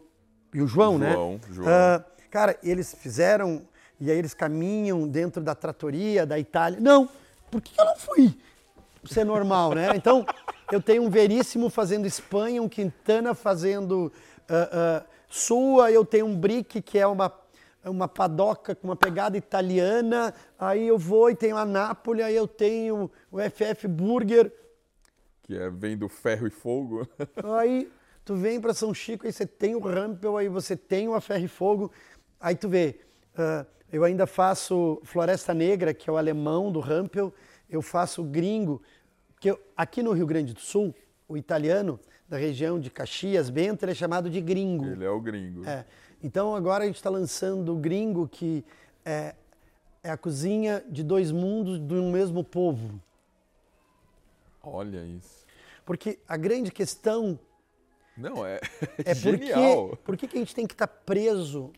[0.53, 1.11] e o João, né?
[1.13, 1.67] João, João.
[1.67, 3.61] Uh, cara, eles fizeram,
[3.99, 6.79] e aí eles caminham dentro da tratoria da Itália.
[6.79, 7.07] Não,
[7.51, 8.33] por que eu não fui
[9.05, 9.91] ser normal, né?
[9.95, 10.25] Então,
[10.71, 14.11] eu tenho um Veríssimo fazendo Espanha, um Quintana fazendo
[15.27, 17.29] Sua, eu tenho um Brick, que é uma
[17.83, 22.47] uma padoca com uma pegada italiana, aí eu vou e tenho a Nápoles, aí eu
[22.47, 24.51] tenho o FF Burger.
[25.43, 27.07] Que é, vem do ferro e fogo.
[27.59, 27.91] Aí
[28.23, 31.43] tu vem para São Chico, aí você tem o Rampel, aí você tem o Ferro
[31.43, 31.91] e Fogo,
[32.39, 32.99] aí tu vê,
[33.33, 37.33] uh, eu ainda faço Floresta Negra, que é o alemão do Rampel,
[37.69, 38.81] eu faço gringo,
[39.39, 40.93] que aqui no Rio Grande do Sul,
[41.27, 44.85] o italiano da região de Caxias, Bento, ele é chamado de gringo.
[44.85, 45.67] Ele é o gringo.
[45.67, 45.85] É.
[46.23, 48.63] Então agora a gente está lançando o Gringo, que
[49.03, 49.35] é,
[50.03, 53.01] é a cozinha de dois mundos de um mesmo povo.
[54.63, 55.45] Olha isso.
[55.83, 57.39] Porque a grande questão
[58.15, 58.59] Não, é,
[59.03, 59.89] É genial.
[59.89, 61.71] porque, por que que a gente tem que estar preso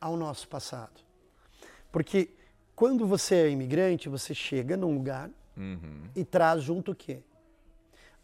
[0.00, 1.00] ao nosso passado?
[1.92, 2.30] Porque
[2.74, 6.04] quando você é imigrante, você chega num lugar Uhum.
[6.16, 7.20] e traz junto o quê?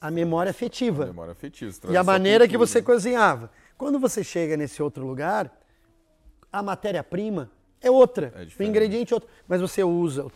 [0.00, 1.06] A memória afetiva.
[1.06, 1.72] Memória afetiva.
[1.90, 2.66] E a maneira que cultura.
[2.66, 3.50] você cozinhava.
[3.76, 5.50] Quando você chega nesse outro lugar,
[6.52, 7.50] a matéria-prima
[7.80, 10.26] é outra, É o ingrediente é outro, mas você usa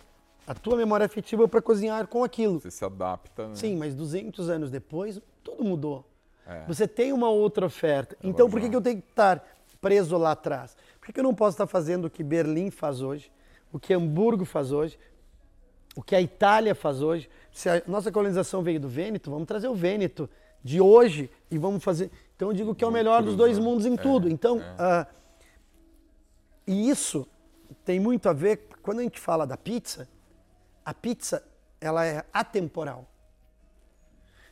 [0.46, 2.60] a tua memória afetiva para cozinhar com aquilo.
[2.60, 3.54] Você se adapta, né?
[3.54, 6.04] Sim, mas 200 anos depois, tudo mudou.
[6.46, 6.64] É.
[6.66, 8.16] Você tem uma outra oferta.
[8.22, 9.46] Então, por que, que eu tenho que estar
[9.80, 10.76] preso lá atrás?
[11.10, 13.32] Por que, eu não posso estar fazendo o que Berlim faz hoje,
[13.72, 14.96] o que Hamburgo faz hoje,
[15.96, 17.28] o que a Itália faz hoje?
[17.50, 20.30] Se a nossa colonização veio do Vêneto, vamos trazer o Vêneto
[20.62, 22.12] de hoje e vamos fazer.
[22.36, 24.28] Então, eu digo que é o melhor dos dois mundos em tudo.
[24.28, 25.04] Então, ah,
[26.64, 27.26] e isso
[27.84, 30.08] tem muito a ver, quando a gente fala da pizza,
[30.84, 31.44] a pizza
[31.80, 33.04] ela é atemporal.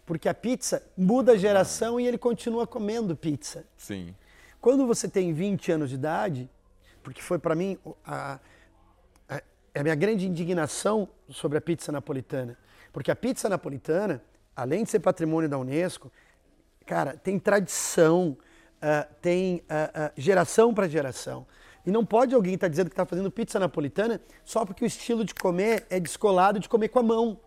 [0.05, 3.65] Porque a pizza muda a geração e ele continua comendo pizza.
[3.77, 4.13] Sim.
[4.61, 6.51] Quando você tem 20 anos de idade,
[7.03, 8.39] porque foi para mim a,
[9.29, 9.43] a,
[9.75, 12.59] a minha grande indignação sobre a pizza napolitana.
[12.93, 14.23] Porque a pizza napolitana,
[14.57, 16.11] além de ser patrimônio da Unesco,
[16.85, 18.37] cara, tem tradição,
[18.83, 21.47] ah, tem ah, ah, geração para geração.
[21.87, 25.25] E não pode alguém estar dizendo que está fazendo pizza napolitana só porque o estilo
[25.25, 27.41] de comer é descolado de comer com a mão.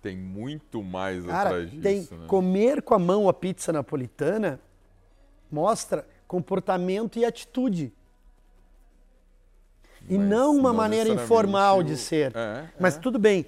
[0.00, 2.26] Tem muito mais Cara, atrás disso, tem né?
[2.26, 4.60] comer com a mão a pizza napolitana
[5.50, 7.92] mostra comportamento e atitude.
[10.08, 12.32] E Mas não uma não maneira informal o- de ser.
[12.34, 13.00] É, Mas é.
[13.00, 13.44] tudo bem.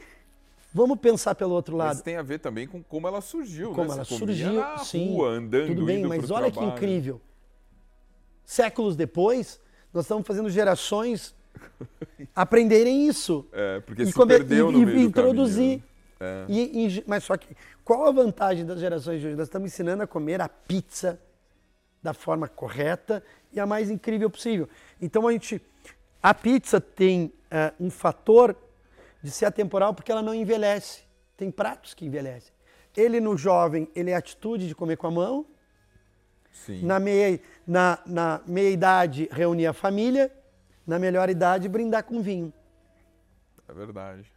[0.73, 2.03] Vamos pensar pelo outro Mas lado.
[2.03, 3.95] tem a ver também com como ela surgiu, Como né?
[3.95, 5.09] ela Você surgiu, na sim.
[5.15, 6.73] rua, andando, tudo bem, mas olha trabalho.
[6.73, 7.21] que incrível.
[8.45, 9.59] Séculos depois,
[9.93, 11.35] nós estamos fazendo gerações
[12.37, 13.47] aprenderem isso.
[13.53, 15.79] É, porque e se perdeu e- no e meio introduzir.
[15.79, 15.83] né?
[16.21, 16.45] É.
[16.49, 19.37] E- e- mas só que, qual a vantagem das gerações de hoje?
[19.37, 21.19] Nós estamos ensinando a comer a pizza
[22.05, 24.69] da forma correta e a mais incrível possível.
[25.01, 25.59] Então a gente,
[26.23, 28.55] a pizza tem eh, um fator
[29.23, 31.03] de ser atemporal porque ela não envelhece.
[31.35, 32.53] Tem pratos que envelhecem.
[32.95, 35.47] Ele no jovem, ele é a atitude de comer com a mão.
[36.53, 36.85] Sim.
[36.85, 40.31] Na meia, na, na meia idade, reunir a família.
[40.87, 42.53] Na melhor idade, brindar com vinho.
[43.67, 44.31] É verdade.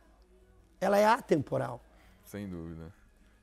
[0.80, 1.82] Ela é atemporal.
[2.24, 2.94] Sem dúvida.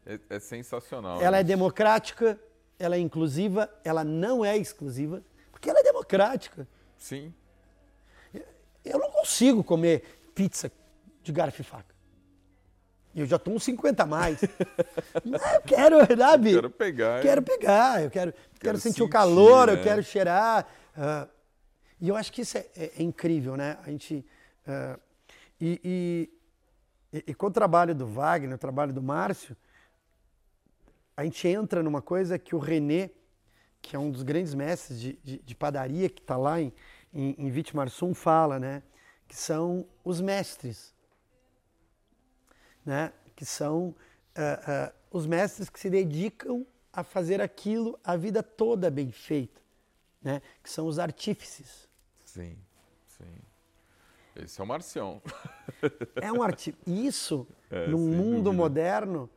[0.06, 1.20] É, é sensacional.
[1.20, 2.40] Ela é democrática,
[2.84, 6.66] ela é inclusiva, ela não é exclusiva, porque ela é democrática.
[6.98, 7.32] Sim.
[8.84, 10.70] Eu não consigo comer pizza
[11.22, 11.94] de garfo e faca.
[13.14, 14.42] E Eu já estou uns 50 a mais.
[15.24, 16.54] Eu quero, sabe?
[16.54, 17.22] Quero pegar.
[17.22, 19.82] Quero pegar, eu quero, quero, sentir, o sentir, calor, eu né?
[19.82, 20.66] quero cheirar.
[20.96, 21.28] ah,
[22.00, 23.78] e eu acho que isso é, é- é incrível, né?
[23.84, 24.26] A gente.
[24.66, 24.98] ah,
[25.60, 29.56] e, e- e- e com o trabalho do Wagner, o trabalho do Márcio,
[31.16, 33.11] a gente entra numa coisa que o René,
[33.81, 36.72] que é um dos grandes mestres de, de- de padaria, que está lá em,
[37.12, 38.83] em, em Vitimarsum, fala, né?
[39.29, 40.94] Que são os mestres
[42.85, 43.12] né?
[43.35, 43.94] que são
[44.35, 49.62] ah, ah, os mestres que se dedicam a fazer aquilo a vida toda bem feito,
[50.22, 50.42] né?
[50.62, 51.88] que são os artífices.
[52.24, 52.57] Sim,
[53.07, 53.38] sim.
[54.37, 55.22] Esse é o Marcião.
[56.16, 58.53] É um arti Isso, É, num mundo dúvida.
[58.53, 59.31] moderno,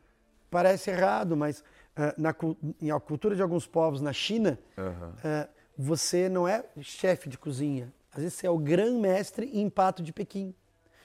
[0.49, 1.63] parece errado, mas
[1.95, 2.35] ah, na,
[2.81, 5.13] em cultura de alguns povos na China, Aham.
[5.23, 7.93] ah, você não é chefe de cozinha.
[8.11, 10.53] Às vezes você é o grão-mestre em pato de Pequim,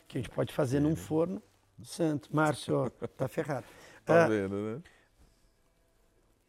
[0.09, 1.43] que a gente pode fazer num forno
[1.85, 2.29] santo.
[2.35, 3.67] Márcio, tá ferrado.
[4.05, 4.83] Tá Ah, vendo, né?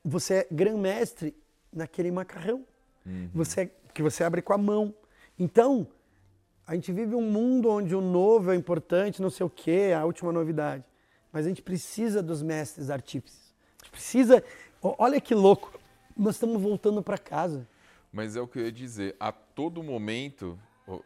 [0.04, 1.36] você é grão-mestre
[1.72, 2.66] naquele macarrão.
[3.34, 4.94] Você, é, que você abre com a mão.
[5.38, 5.86] Então,
[6.66, 10.04] a gente vive um mundo onde o novo é importante, não sei o quê, a
[10.06, 10.84] última novidade.
[11.34, 13.56] Mas a gente precisa dos mestres artífices.
[13.82, 14.44] A gente precisa.
[14.80, 15.80] Olha que louco.
[16.16, 17.68] Nós estamos voltando para casa.
[18.12, 20.60] Mas é o que eu ia dizer, a todo momento,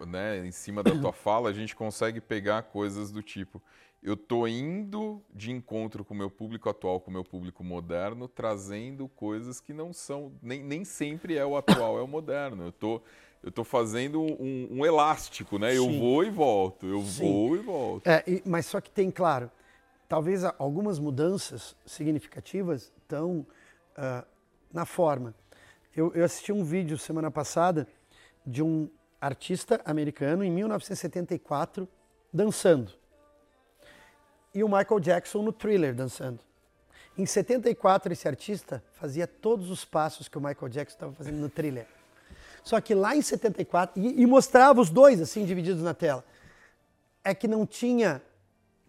[0.06, 3.62] né, em cima da tua fala, a gente consegue pegar coisas do tipo,
[4.04, 8.28] eu tô indo de encontro com o meu público atual, com o meu público moderno,
[8.28, 12.66] trazendo coisas que não são, nem, nem sempre é o atual, é o moderno.
[12.66, 13.02] Eu tô,
[13.42, 15.76] eu tô fazendo um, um elástico, né?
[15.76, 16.00] Eu Sim.
[16.00, 17.22] vou e volto, eu Sim.
[17.22, 18.06] vou e volto.
[18.06, 19.50] É, mas só que tem, claro,
[20.08, 23.46] talvez algumas mudanças significativas estão
[23.96, 24.26] ah,
[24.72, 25.34] na forma.
[25.96, 27.88] Eu, eu assisti um vídeo semana passada
[28.46, 28.89] de um
[29.20, 31.88] artista americano em 1974
[32.32, 32.91] dançando.
[34.54, 36.39] E o Michael Jackson no thriller dançando.
[37.17, 41.50] Em 74, esse artista fazia todos os passos que o Michael Jackson estava fazendo no
[41.50, 41.88] thriller.
[42.63, 46.24] Só que lá em 74, e, e mostrava os dois assim divididos na tela,
[47.24, 48.22] é que não tinha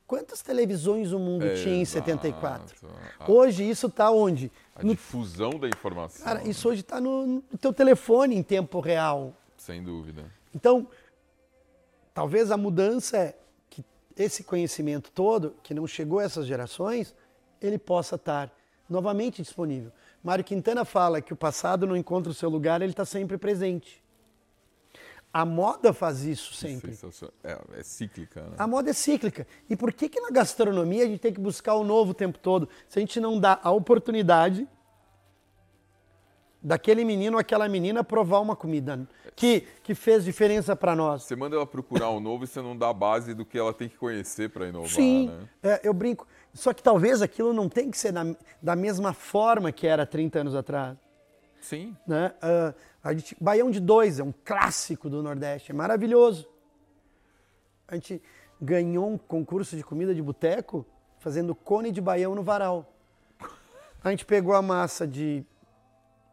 [0.09, 2.07] Quantas televisões o mundo tinha em Exato.
[2.07, 2.75] 74?
[3.21, 4.51] A- Hoje isso está onde?
[4.75, 6.25] A No- difusão da informação.
[6.25, 6.49] cara, né?
[6.49, 9.35] isso hoje está no, no teu telefone em tempo real.
[9.59, 10.25] Sem dúvida.
[10.55, 10.89] Então,
[12.15, 13.37] talvez a mudança é
[13.69, 13.85] que
[14.17, 17.15] esse conhecimento todo, que não chegou a essas gerações,
[17.61, 18.51] ele possa estar
[18.89, 19.93] novamente disponível.
[20.25, 24.03] Mário Quintana fala que o passado não encontra o seu lugar, ele está sempre presente.
[25.33, 26.97] A moda faz isso sempre.
[27.45, 28.57] É, é cíclica, né?
[28.59, 29.47] A moda é cíclica.
[29.69, 32.39] E por que, que na gastronomia a gente tem que buscar o novo o tempo
[32.39, 32.69] todo?
[32.89, 34.67] Se a gente não dá a oportunidade
[36.63, 41.23] daquele menino ou aquela menina provar uma comida que, que fez diferença para nós.
[41.23, 43.73] Você manda ela procurar o novo e você não dá a base do que ela
[43.73, 45.49] tem que conhecer para inovar, Sim, né?
[45.63, 46.27] é, eu brinco.
[46.53, 48.25] Só que talvez aquilo não tem que ser da,
[48.61, 50.97] da mesma forma que era 30 anos atrás.
[51.61, 51.97] Sim.
[52.07, 52.33] Né?
[52.41, 56.49] Ah, a gente, Baião de Dois é um clássico do Nordeste, é maravilhoso.
[57.87, 58.23] A gente
[58.61, 60.87] ganhou um concurso de comida de boteco
[61.19, 62.93] fazendo cone de baião no varal.
[64.03, 65.45] A gente pegou a massa de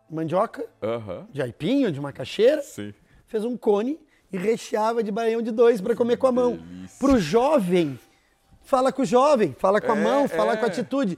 [0.10, 1.28] mandioca, Aham.
[1.32, 2.94] de aipim ou de macaxeira, Sim.
[3.26, 4.00] fez um cone
[4.32, 6.58] e recheava de baião de dois para comer com a mão.
[6.58, 6.98] delícia.
[7.00, 8.00] Para o jovem,
[8.62, 10.58] fala com o jovem, fala com a É, mão, fala é.
[10.58, 11.18] com a atitude.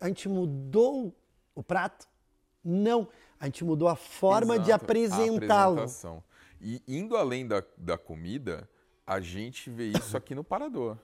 [0.00, 1.14] A gente mudou
[1.54, 2.08] o prato?
[2.64, 3.08] Não.
[3.38, 5.76] A gente mudou a forma de Exato, a apresentá-lo.
[6.60, 8.68] E indo além da, da comida,
[9.06, 10.96] a gente vê isso aqui no Parador.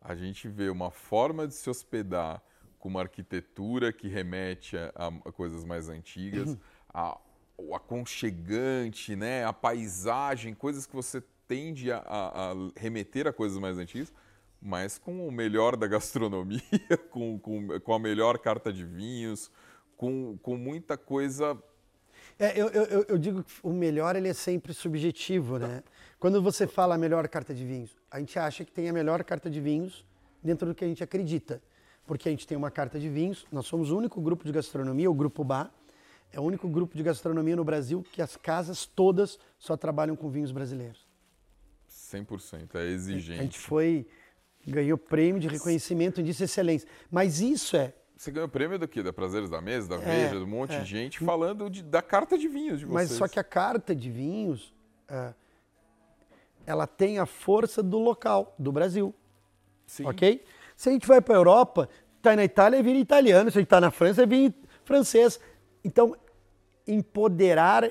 [0.00, 2.42] A gente vê uma forma de se hospedar
[2.78, 4.90] com uma arquitetura que remete a,
[5.26, 6.56] a coisas mais antigas,
[6.92, 7.16] a,
[7.56, 9.44] o aconchegante, né?
[9.44, 14.12] a paisagem, coisas que você tende a, a- a remeter a coisas mais antigas,
[14.60, 16.60] mas com o melhor da gastronomia,
[17.10, 19.50] com, com, com a melhor carta de vinhos,
[20.00, 21.62] com, com muita coisa
[22.38, 25.82] É, eu, eu- eu- digo que o melhor ele é sempre subjetivo, né?
[26.18, 29.22] Quando você fala a melhor carta de vinhos, a gente acha que tem a melhor
[29.22, 30.06] carta de vinhos
[30.42, 31.62] dentro do que a gente acredita.
[32.06, 35.10] Porque a gente tem uma carta de vinhos, nós somos o único grupo de gastronomia,
[35.10, 35.70] o Grupo Bar,
[36.32, 40.30] é o único grupo de gastronomia no Brasil que as casas todas só trabalham com
[40.30, 41.06] vinhos brasileiros.
[41.90, 43.42] 100%, é A exigente.
[43.42, 44.06] gente foi,
[44.66, 46.88] ganhou prêmio de reconhecimento de excelência.
[47.10, 49.02] Mas isso é Você ganhou prêmio do quê?
[49.02, 50.80] Da Prazeres da Mesa, da É, Veja, de um monte é.
[50.80, 53.08] de gente falando de- da carta de vinhos de vocês.
[53.08, 54.74] Mas só que a carta de vinhos,
[55.08, 55.32] é,
[56.66, 59.14] ela tem a força do local, do Brasil,
[59.86, 60.04] Sim.
[60.04, 60.44] ok?
[60.76, 61.88] Se a gente vai para a Europa,
[62.20, 64.52] tá na Itália é vinho italiano, se a gente está na França é vinho
[64.84, 65.40] francês.
[65.82, 66.14] Então,
[66.86, 67.90] empoderar,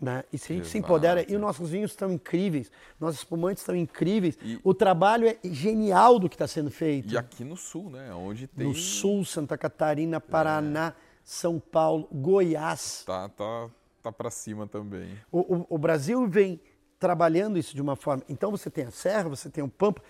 [0.00, 0.22] né?
[0.32, 0.86] E se a gente se Exato.
[0.92, 5.36] empodera, e os nossos vinhos estão incríveis, nossos espumantes estão incríveis, E- o trabalho é
[5.44, 7.12] genial do que está sendo feito.
[7.12, 8.12] E aqui no Sul, né?
[8.14, 8.66] Onde tem.
[8.66, 13.02] No Sul, Santa Catarina, Paraná, São Paulo, Goiás.
[13.04, 13.68] Tá, tá,
[14.02, 15.18] tá pra cima também.
[15.32, 16.60] O, o- o Brasil vem
[16.98, 18.22] trabalhando isso de uma forma.
[18.28, 20.02] Então você tem a Serra, você tem o Pampa.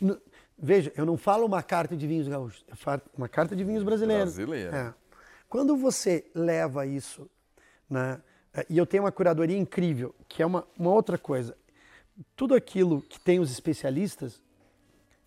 [0.00, 0.18] No-
[0.58, 3.82] veja, eu não falo uma carta de vinhos gaúchos, eu falo uma carta de vinhos
[3.82, 4.34] brasileiros.
[4.34, 4.76] Brasileira.
[4.76, 4.94] É.
[5.48, 7.28] Quando você leva isso,
[7.88, 8.33] né, é,
[8.68, 11.56] e eu tenho uma curadoria incrível, que é uma, uma outra coisa.
[12.36, 14.40] Tudo aquilo que tem os especialistas,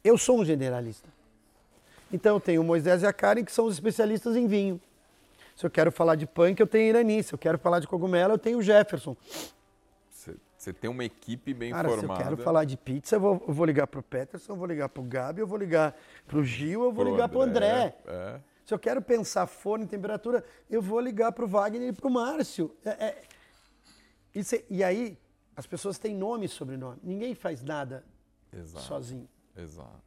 [0.04, 1.10] eu sou um generalista.
[2.12, 4.80] Então eu tenho o Moisés e a Karen, que são os especialistas em vinho.
[5.56, 7.22] Se eu quero falar de punk, eu tenho Irani.
[7.24, 9.18] Se eu quero falar de cogumelo, eu tenho o Jefferson.
[10.10, 12.16] Você, tem uma equipe bem Cara, formada.
[12.16, 14.66] se eu quero falar de pizza, eu vou, eu vou ligar pro Peterson, eu vou
[14.66, 15.96] ligar pro Gabi, eu vou ligar
[16.28, 17.96] pro Gil, eu vou pro ligar pro André.
[18.06, 18.40] É.
[18.67, 22.75] Se eu quero pensar forno e temperatura, eu vou ligar pro Wagner e pro Márcio.
[22.84, 23.23] É- é-
[24.36, 25.17] Isso é- e aí,
[25.56, 26.99] as pessoas têm nome e sobrenome.
[27.01, 28.03] Ninguém faz nada
[28.51, 28.86] Exato.
[28.86, 29.30] sozinho.
[29.56, 30.03] Exato.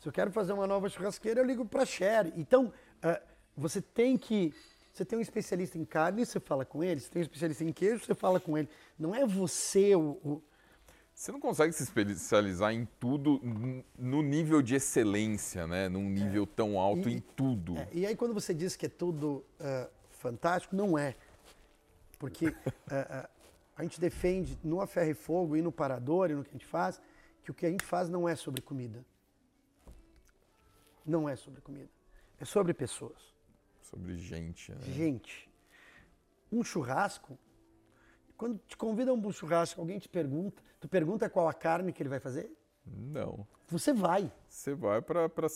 [0.00, 2.32] Se eu quero fazer uma nova churrasqueira, eu ligo para a Sher.
[2.36, 3.22] Então, ah,
[3.56, 4.52] você tem que.
[4.92, 6.98] Você tem um especialista em carne, você fala com ele.
[7.00, 8.68] Você tem um especialista em queijo, você fala com ele.
[8.98, 10.18] Não é você o.
[10.24, 10.42] o-
[11.20, 13.42] Você não consegue se especializar em tudo
[13.98, 15.86] no nível de excelência, né?
[15.86, 17.76] Num nível tão alto E- em tudo.
[17.76, 21.14] é, e aí, quando você diz que é tudo ah, fantástico, não é.
[22.18, 23.30] Porque ah, ah,
[23.76, 26.52] a gente defende no A Ferro e Fogo e no Parador e no que a
[26.52, 26.98] gente faz,
[27.44, 29.04] que o que a gente faz não é sobre comida.
[31.04, 31.90] Não é sobre comida.
[32.38, 33.34] É sobre pessoas.
[33.82, 34.80] Sobre gente, né?
[34.84, 35.50] Gente,
[36.50, 37.38] um churrasco,
[38.40, 42.02] quando te convidam para um churrasco, alguém te pergunta, tu pergunta qual a carne que
[42.02, 42.50] ele vai fazer?
[42.86, 43.46] Não.
[43.68, 44.32] Você vai.
[44.48, 45.46] Você vai pra, pra-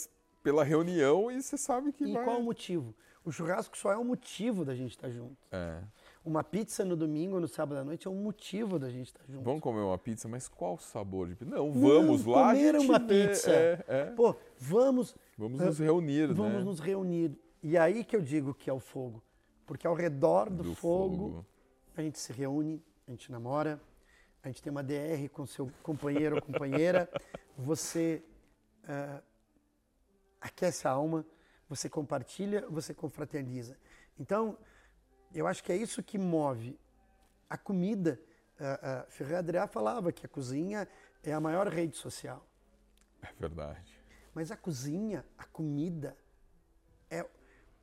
[0.42, 2.22] pela reunião e você sabe que E vai.
[2.22, 2.94] qual o motivo?
[3.24, 5.34] O churrasco só é um motivo da gente estar junto.
[5.50, 5.80] É.
[6.22, 9.22] Uma pizza no domingo ou no sábado à noite é um motivo da gente estar
[9.26, 9.42] junto.
[9.42, 11.50] Vamos comer uma pizza, mas qual sabor de pizza?
[11.56, 12.50] Não, vamos lá.
[12.50, 13.28] a comer uma vê.
[13.28, 13.50] pizza.
[13.50, 14.04] É, é.
[14.10, 15.16] Pô, vamos.
[15.38, 16.64] Vamos ah, nos reunir, Vamos né?
[16.64, 17.32] nos reunir.
[17.62, 19.22] E aí que eu digo que é o fogo.
[19.64, 21.46] Porque ao redor do, Do fogo, fogo.
[21.96, 23.80] A gente se reúne, a gente namora,
[24.42, 27.08] a gente tem uma DR com seu companheiro ou companheira,
[27.56, 28.22] você
[28.86, 29.22] ah,
[30.40, 31.24] aquece a alma,
[31.68, 33.78] você compartilha, você confraterniza.
[34.18, 34.58] Então,
[35.34, 36.78] eu acho que é isso que move
[37.48, 38.20] a comida.
[38.60, 40.86] Uh, uh, Ferrer Adrià falava que a cozinha
[41.22, 42.46] é a maior rede social.
[43.22, 44.00] É verdade.
[44.32, 46.16] Mas a cozinha, a comida,
[47.10, 47.26] é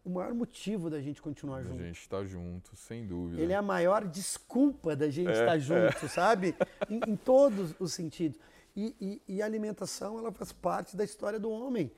[0.03, 1.81] o maior motivo da gente continuar junto.
[1.81, 3.41] A gente está junto, sem dúvida.
[3.41, 6.07] Ele é a maior desculpa da gente estar é, tá junto, é.
[6.07, 6.55] sabe?
[6.89, 8.39] Em, em, todos os sentidos.
[8.75, 11.91] E, e, e, a alimentação, ela faz parte da história do homem.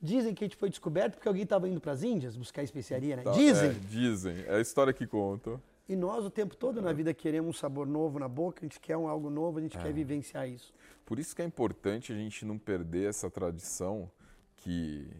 [0.00, 3.16] Dizem que a gente foi descoberto porque alguém estava indo para as Índias buscar especiaria,
[3.16, 3.22] né?
[3.22, 3.70] Tá, dizem.
[3.70, 4.44] É, dizem.
[4.46, 5.60] É a história que conta.
[5.86, 8.78] E nós, o tempo todo na vida, queremos um sabor novo na boca, a gente
[8.78, 9.92] quer um algo novo, a gente quer é.
[9.92, 10.72] vivenciar isso.
[11.04, 14.08] Por isso que é importante a gente não perder essa tradição
[14.56, 15.10] que,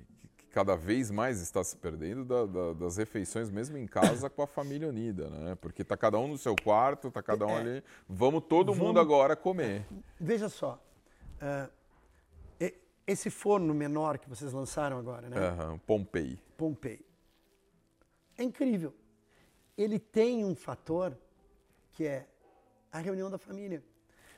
[0.50, 4.46] cada vez mais está se perdendo da, da, das refeições, mesmo em casa, com a
[4.46, 5.54] família unida, né?
[5.54, 7.84] Porque tá cada um no seu quarto, tá cada um é, ali.
[8.08, 9.86] Vamos todo vamos, mundo agora comer.
[10.18, 10.82] Veja só.
[11.36, 11.80] Uh,
[13.10, 15.36] esse forno menor que vocês lançaram agora, né?
[15.36, 16.38] Uhum, Pompei.
[16.56, 17.04] Pompei.
[18.38, 18.94] É incrível.
[19.76, 21.16] Ele tem um fator
[21.92, 22.26] que é
[22.92, 23.82] a reunião da família.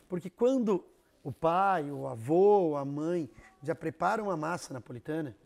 [0.09, 0.85] Porque quando
[1.23, 3.31] o pai, o avô, a mãe
[3.63, 5.37] já preparam uma massa napolitana,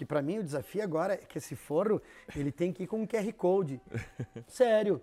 [0.00, 2.00] que para mim o desafio agora é que esse forno
[2.34, 3.82] ele tem que ir com um QR Code.
[4.48, 4.98] Sério.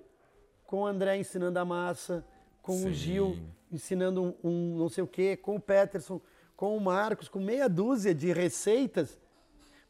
[0.66, 2.26] Com o André ensinando a massa,
[2.64, 2.90] com Sim.
[2.90, 3.38] o Gil
[3.72, 6.20] ensinando um, um, não sei o quê, com o Peterson,
[6.56, 9.20] com o Marcos, com meia dúzia de receitas.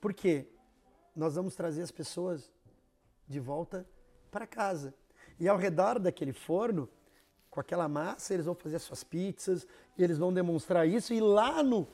[0.02, 0.46] Por quê?
[1.16, 2.52] Nós vamos trazer as pessoas
[3.26, 3.88] de volta
[4.30, 4.94] para casa.
[5.40, 6.90] E ao redor daquele forno,
[7.50, 9.66] com aquela massa, eles vão fazer as suas pizzas,
[9.98, 11.14] e eles vão demonstrar isso.
[11.14, 11.88] E lá no,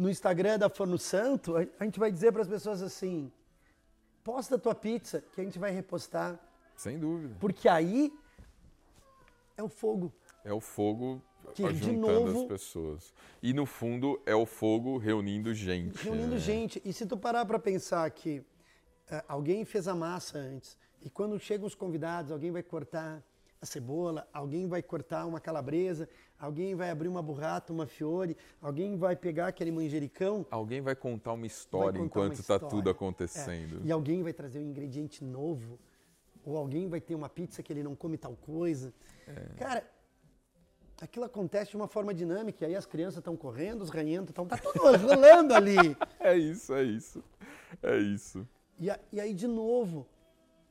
[0.00, 3.30] no Instagram da Forno Santo, a gente vai dizer para as pessoas assim:
[4.24, 6.40] posta a tua pizza, que a gente vai repostar.
[6.74, 7.36] Sem dúvida.
[7.38, 8.10] Porque aí
[9.58, 10.10] é o fogo.
[10.42, 11.22] É o fogo
[11.54, 13.14] que, novo, as pessoas.
[13.42, 16.02] E no fundo é o fogo reunindo gente.
[16.02, 16.38] Reunindo né?
[16.38, 16.80] gente.
[16.82, 18.44] E se tu parar para pensar que uh,
[19.28, 23.22] alguém fez a massa antes, e quando chegam os convidados, alguém vai cortar
[23.60, 26.08] a cebola, alguém vai cortar uma calabresa,
[26.40, 30.46] alguém vai abrir uma burrata, uma fiore, alguém vai pegar aquele manjericão.
[30.50, 33.80] Alguém vai contar uma história contar enquanto está tudo acontecendo.
[33.84, 33.88] É.
[33.88, 35.78] E alguém vai trazer um ingrediente novo,
[36.44, 38.92] ou alguém vai ter uma pizza que ele não come tal coisa.
[39.28, 39.34] É.
[39.58, 39.84] Cara,
[41.00, 44.46] aquilo acontece de uma forma dinâmica, e aí as crianças estão correndo, os ranhentos estão.
[44.46, 45.96] Tá tudo rolando ali.
[46.18, 47.22] É isso, é isso.
[47.82, 48.48] É isso.
[48.78, 50.06] E, a, e aí, de novo,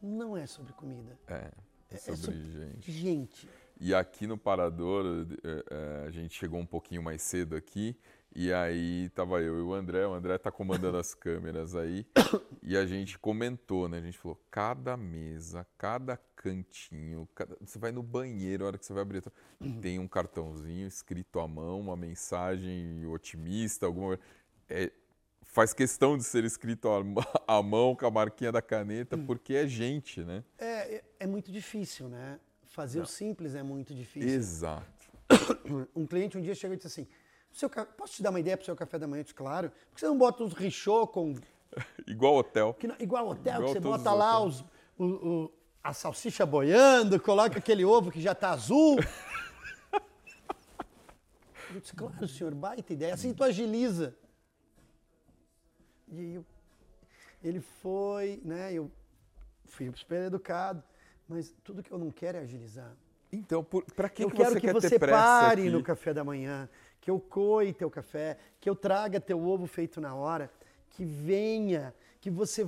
[0.02, 1.18] não é sobre comida.
[1.28, 1.52] É.
[1.92, 2.92] É, é sobre, gente.
[2.92, 3.50] Gente.
[3.80, 7.96] E aqui no Parador, é, é, a gente chegou um pouquinho mais cedo aqui,
[8.36, 12.06] e aí tava eu e o André, o André tá comandando as câmeras aí,
[12.62, 14.00] e a gente comentou, né?
[14.00, 17.56] A gente falou, cada mesa, cada cantinho, cada...
[17.62, 19.24] você vai no banheiro, a hora que você vai abrir,
[19.82, 24.20] tem um cartãozinho escrito à mão, uma mensagem otimista, alguma
[24.68, 24.92] é,
[25.42, 26.90] faz questão de ser escrito
[27.48, 29.26] à mão com a marquinha da caneta, hum.
[29.26, 30.44] porque é gente, né?
[30.58, 32.40] É, é, é muito difícil, né?
[32.70, 33.06] Fazer Não.
[33.06, 34.30] o simples é muito difícil.
[34.30, 35.10] Exato.
[35.96, 37.08] Um cliente um dia chegou e disse assim,
[37.52, 39.20] seu, posso te dar uma ideia para o seu café da manhã?
[39.22, 39.70] Eu disse, claro.
[39.70, 41.36] Por que você não bota uns richô com...
[42.08, 42.74] igual hotel.
[42.74, 44.62] Que, igual hotel, igual que você bota lá os,
[44.98, 45.52] o, o,
[45.84, 48.98] a salsicha boiando, coloca aquele ovo que já está azul.
[51.74, 53.14] Eu disse, claro, senhor, baita ideia.
[53.14, 54.16] Assim tu agiliza.
[56.08, 56.46] E eu,
[57.44, 58.74] ele foi, né?
[58.74, 58.92] Eu
[59.66, 60.84] fui super educado,
[61.30, 62.92] mas tudo que eu não quero é agilizar.
[63.32, 65.70] Então, para que, eu que quero você que você pare aqui?
[65.70, 66.68] no café da manhã,
[67.00, 70.52] que eu coe teu café, que eu traga teu ovo feito na hora,
[70.90, 72.68] que venha, que você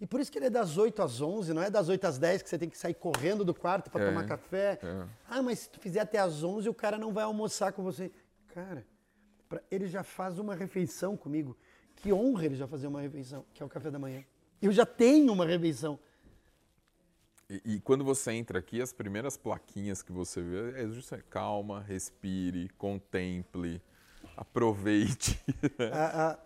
[0.00, 2.18] e por isso que ele é das 8 às 11, não é das 8 às
[2.18, 4.78] 10 que você tem que sair correndo do quarto para é, tomar café.
[4.80, 5.04] É.
[5.28, 8.12] Ah, mas se tu fizer até às 11, o cara não vai almoçar com você.
[8.54, 8.86] Cara,
[9.48, 11.56] pra, ele já faz uma refeição comigo
[11.96, 14.24] que honra ele já fazer uma refeição, que é o café da manhã.
[14.62, 15.98] Eu já tenho uma refeição.
[17.50, 21.80] E, e quando você entra aqui, as primeiras plaquinhas que você vê é justamente calma,
[21.80, 23.80] respire, contemple,
[24.36, 25.40] aproveite.
[25.92, 26.38] a, a,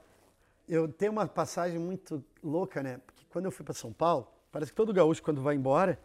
[0.68, 3.00] eu tenho uma passagem muito louca, né?
[3.05, 5.98] Porque quando eu fui para São Paulo, parece que todo gaúcho, quando vai embora,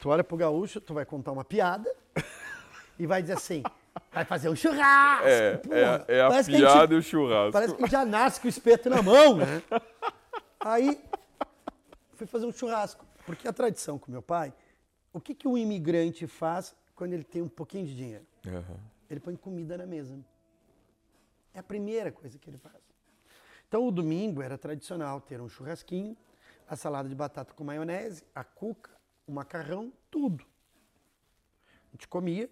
[0.00, 1.94] tu olha pro gaúcho, tu vai contar uma piada
[2.98, 3.62] e vai dizer assim:
[4.12, 5.28] Vai fazer um churrasco.
[5.28, 6.04] É, porra.
[6.08, 7.52] é, é a piada gente, e o churrasco.
[7.52, 9.62] Parece que já nasce com o espeto na mão, né?
[10.58, 11.00] Aí,
[12.14, 13.04] fui fazer um churrasco.
[13.24, 14.52] Porque a tradição com meu pai,
[15.12, 18.26] o que, que um imigrante faz quando ele tem um pouquinho de dinheiro?
[18.46, 18.76] Uhum.
[19.08, 20.18] Ele põe comida na mesa.
[21.52, 22.80] É a primeira coisa que ele faz.
[23.68, 26.16] Então, o domingo era tradicional ter um churrasquinho,
[26.68, 28.90] a salada de batata com maionese, a cuca,
[29.26, 30.44] o macarrão, tudo.
[31.88, 32.48] A gente comia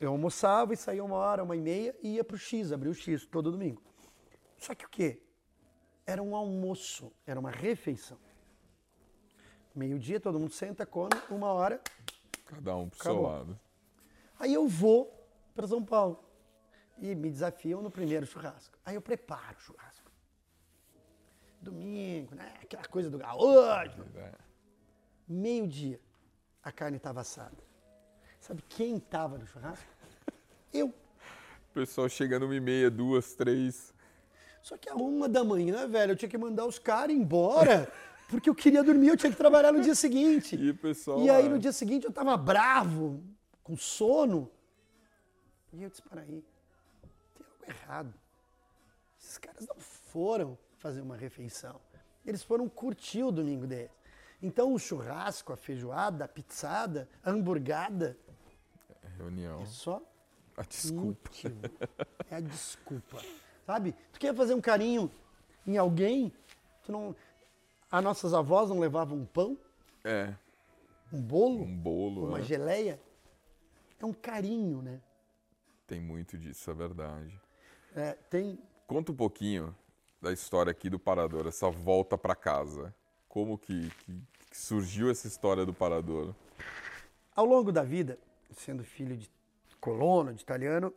[0.00, 2.90] eu almoçava e saía uma hora, uma e meia e ia para o X, abria
[2.90, 3.82] o X todo domingo.
[4.56, 5.22] Só que o quê?
[6.06, 8.18] Era um almoço, era uma refeição.
[9.74, 11.80] Meio-dia, todo mundo senta, come, uma hora.
[12.44, 13.22] Cada um pro Acabou.
[13.22, 13.60] seu lado.
[14.38, 15.12] Aí eu vou
[15.54, 16.24] para São Paulo.
[16.98, 18.76] E me desafiam no primeiro churrasco.
[18.84, 20.10] Aí eu preparo o churrasco.
[21.60, 22.54] Domingo, né?
[22.62, 24.04] Aquela coisa do gaúcho.
[24.16, 24.32] É.
[25.28, 26.00] Meio-dia,
[26.62, 27.56] a carne estava assada.
[28.40, 29.86] Sabe quem estava no churrasco?
[30.72, 30.88] Eu.
[30.88, 33.94] O pessoal chega numa e meia, duas, três.
[34.62, 37.90] Só que a uma da manhã, velho, eu tinha que mandar os caras embora,
[38.30, 40.56] porque eu queria dormir, eu tinha que trabalhar no dia seguinte.
[40.60, 41.20] E pessoal.
[41.20, 43.22] E aí no dia seguinte eu tava bravo,
[43.62, 44.50] com sono.
[45.72, 46.44] E eu disse, para aí,
[47.36, 48.14] tem algo errado.
[49.20, 51.80] Esses caras não foram fazer uma refeição.
[52.24, 53.90] Eles foram curtir o domingo deles.
[54.42, 58.16] Então o churrasco, a feijoada, a pizzada, a hamburgada,
[59.18, 59.60] Reunião.
[59.60, 60.02] é só
[60.56, 61.30] A desculpa.
[62.30, 63.22] É a desculpa.
[63.66, 63.94] Sabe?
[64.12, 65.10] Tu quer fazer um carinho
[65.66, 66.32] em alguém?
[66.82, 67.14] Tu não...
[67.90, 69.58] As nossas avós não levavam um pão,
[70.04, 70.32] É.
[71.12, 72.26] um bolo, Um bolo.
[72.28, 72.44] uma né?
[72.44, 73.00] geleia?
[73.98, 75.00] É um carinho, né?
[75.86, 77.38] Tem muito disso, é verdade.
[77.94, 79.74] É, tem Conta um pouquinho
[80.20, 82.92] da história aqui do Parador, essa volta para casa.
[83.28, 84.20] Como que, que-
[84.50, 86.34] que surgiu essa história do Parador?
[87.36, 88.18] Ao longo da vida,
[88.52, 89.30] sendo filho de
[89.80, 90.92] colono, de italiano,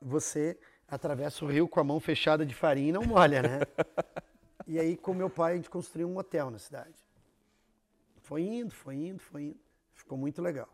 [0.00, 0.58] você
[0.88, 3.60] atravessa o rio com a mão fechada de farinha e não molha, né?
[4.66, 6.94] e aí, com meu pai, a gente construiu um hotel na cidade.
[8.22, 9.60] Foi indo, foi indo, foi indo.
[9.94, 10.68] Ficou muito legal.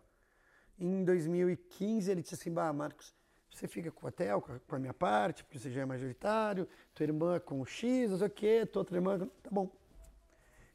[0.78, 3.14] Em 2015, ele disse assim, bah, Marcos,
[3.50, 7.04] você fica com o hotel, com a- minha parte, porque você já é majoritário, tua
[7.04, 9.18] irmã com o X, não sei o quê, tua outra irmã...
[9.42, 9.70] Tá bom.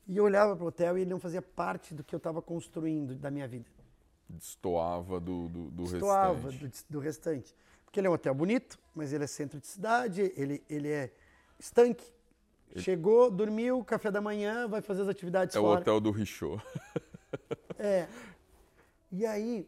[0.08, 2.42] E eu olhava para o hotel e ele não fazia parte do que eu estava
[2.42, 3.70] construindo da minha vida.
[4.28, 6.86] Destoava do, do, do Destoava restante.
[6.90, 7.56] do, do restante.
[7.86, 11.14] Porque ele é um hotel bonito, mas ele é centro de cidade, ele, ele é
[11.60, 12.12] estanque.
[12.78, 15.82] Chegou, dormiu, café da manhã, vai fazer as atividades É o fora.
[15.82, 16.62] hotel do Richaud.
[17.80, 18.08] É.
[19.12, 19.68] E aí,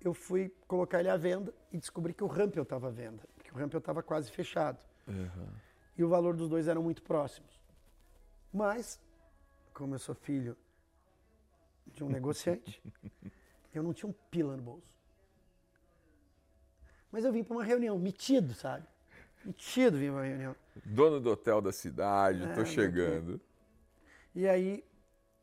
[0.00, 3.22] eu fui colocar ele à venda e descobri que o Rampel estava à venda.
[3.34, 4.78] Porque o Rampel estava quase fechado.
[5.98, 7.60] E o valor dos dois eram muito próximos.
[8.52, 8.98] Mas,
[9.74, 10.56] como eu sou filho
[11.88, 12.82] de um negociante,
[13.74, 14.86] eu não tinha um pila no bolso.
[17.10, 18.86] Mas eu vim para uma reunião, metido, sabe?
[19.44, 20.56] Metido vim para uma reunião.
[20.84, 23.40] Dono do hotel da cidade, É, tô chegando.
[24.34, 24.84] E aí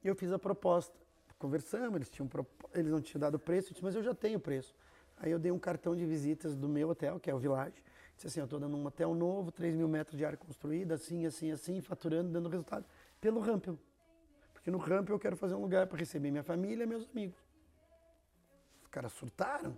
[0.03, 0.97] eu fiz a proposta.
[1.38, 2.30] Conversamos, eles, tinham,
[2.73, 4.75] eles não tinham dado preço, eu disse, mas eu já tenho preço.
[5.17, 7.84] Aí eu dei um cartão de visitas do meu hotel, que é o Village.
[8.15, 11.25] Disse assim, eu estou dando um hotel novo, 3 mil metros de área construída, assim,
[11.25, 12.86] assim, assim, faturando, dando resultado.
[13.21, 13.80] Pelo Rampel.
[14.53, 17.39] Porque no Rampel eu quero fazer um lugar para receber minha família e meus amigos.
[18.82, 19.77] Os caras surtaram.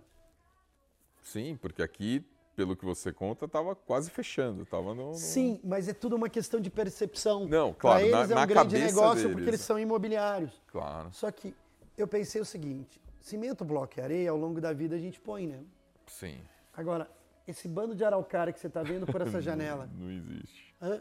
[1.22, 2.24] Sim, porque aqui,
[2.54, 4.64] pelo que você conta, tava quase fechando.
[4.66, 5.10] Tava no.
[5.10, 7.46] no- Sim, mas é tudo uma questão de percepção.
[7.46, 9.32] Não, claro, Para na- eles é na um grande negócio deles.
[9.34, 10.52] porque eles são imobiliários.
[10.68, 11.08] Claro.
[11.12, 11.54] Só que
[11.96, 15.46] eu pensei o seguinte: cimento, bloco e areia, ao longo da vida a gente põe,
[15.46, 15.60] né?
[16.06, 16.40] Sim.
[16.76, 17.08] Agora,
[17.46, 20.74] esse bando de araucária que você está vendo por essa janela, Não existe.
[20.80, 21.00] hã?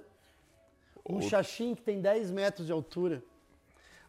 [1.09, 3.23] um xaxim que tem 10 metros de altura.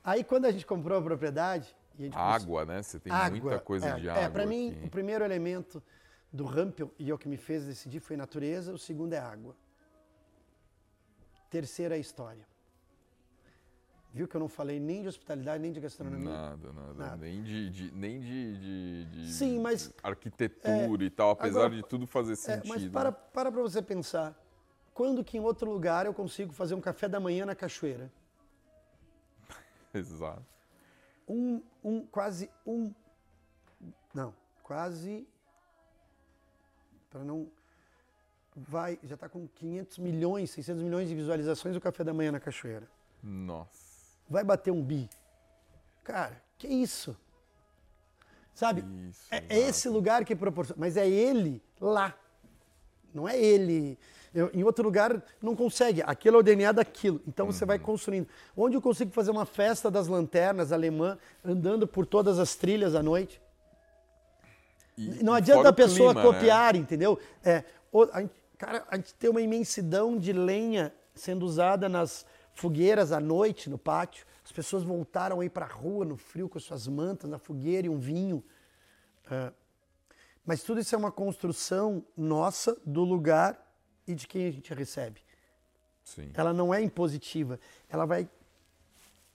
[0.04, 1.74] Aí, quando a gente comprou a propriedade.
[2.14, 2.82] A Água, né?
[2.82, 4.22] Você tem muita coisa é, de água.
[4.22, 5.82] É, para mim, o primeiro elemento
[6.32, 9.54] do Rampel, e é o que me fez decidir, foi natureza, o segundo é água.
[11.50, 12.46] Terceiro é história.
[14.14, 16.28] Viu que eu não falei nem de hospitalidade, nem de gastronomia?
[16.30, 16.94] Nada, nada.
[16.94, 17.16] Nada.
[17.16, 21.82] Nem de, de- nem de, de- de Sim, mas- arquitetura e tal, apesar agora- de
[21.88, 22.68] tudo fazer É, sentido.
[22.68, 24.38] mas para para pra você pensar.
[24.94, 28.12] Quando que em outro lugar eu consigo fazer um café da manhã na cachoeira?
[29.94, 30.44] Exato.
[31.26, 32.92] Um, um, quase um,
[34.14, 35.26] não, quase,
[37.12, 37.46] para não,
[38.56, 42.40] vai, já está com 500 milhões, 600 milhões de visualizações o café da manhã na
[42.40, 42.88] cachoeira.
[43.22, 43.70] Nossa.
[44.28, 45.08] Vai bater um bi.
[46.02, 47.14] Cara, que isso?
[48.54, 48.84] Sabe?
[49.08, 52.14] Isso, é, é esse lugar que proporciona, mas é ele lá.
[53.14, 53.98] Não é ele.
[54.34, 56.02] Eu- em outro lugar não consegue.
[56.02, 57.20] Aquilo é o DNA daquilo.
[57.28, 57.68] Então você Uhum.
[57.68, 58.26] vai construindo.
[58.56, 63.02] Onde eu consigo fazer uma festa das lanternas alemã, andando por todas as trilhas à
[63.02, 63.40] noite?
[64.96, 66.34] E- Não adianta a pessoa clima, né?
[66.34, 67.18] copiar, entendeu?
[67.44, 67.64] É,
[68.12, 68.28] a
[68.58, 72.24] cara, a gente tem uma imensidão de lenha sendo usada nas
[72.54, 74.26] fogueiras à noite no pátio.
[74.44, 77.86] As pessoas voltaram aí para a rua no frio com as suas mantas, na fogueira
[77.86, 78.44] e um vinho.
[79.30, 79.52] É,
[80.44, 83.58] mas tudo isso é uma construção nossa do lugar
[84.06, 85.20] e de quem a gente recebe.
[86.04, 86.30] Sim.
[86.34, 87.58] Ela não é impositiva.
[87.88, 88.28] Ela vai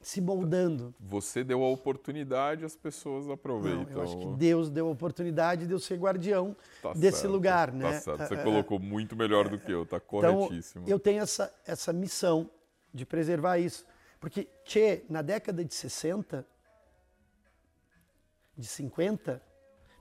[0.02, 0.94] se moldando.
[1.00, 3.84] Você deu a oportunidade, as pessoas aproveitam.
[3.84, 7.32] Não, eu acho que Deus deu a oportunidade de eu ser guardião Tá desse certo,
[7.34, 8.00] lugar, Tá né?
[8.00, 8.28] certo.
[8.28, 10.08] Você ah, colocou muito melhor do que eu, tá Então,
[10.48, 10.86] corretíssimo.
[10.88, 12.50] eu tenho essa, essa missão
[12.94, 13.86] de preservar isso.
[14.20, 16.46] Porque, tchê, na década de 60,
[18.58, 19.42] de 50,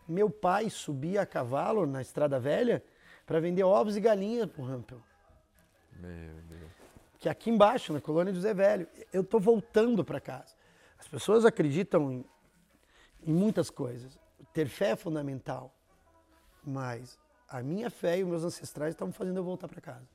[0.08, 2.82] meu pai subia a cavalo na Estrada Velha
[3.26, 5.02] para vender ovos e galinhas pro Rampel.
[5.98, 6.75] Meu Deus.
[7.18, 8.86] Que é aqui embaixo, na colônia do Zé Velho.
[9.12, 10.54] Eu tô voltando para casa.
[10.98, 12.24] As pessoas acreditam em,
[13.22, 14.18] em muitas coisas.
[14.52, 15.74] Ter fé é fundamental.
[16.64, 20.06] Mas a minha fé e os meus ancestrais estão fazendo eu voltar para casa.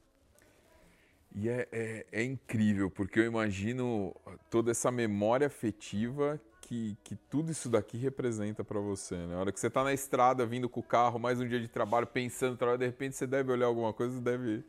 [1.33, 4.13] E é, é, é incrível, porque eu imagino
[4.49, 9.15] toda essa memória afetiva que, que tudo isso daqui representa para você.
[9.15, 9.35] Né?
[9.35, 11.69] A hora que você está na estrada, vindo com o carro, mais um dia de
[11.69, 14.63] trabalho, pensando, de repente você deve olhar alguma coisa, deve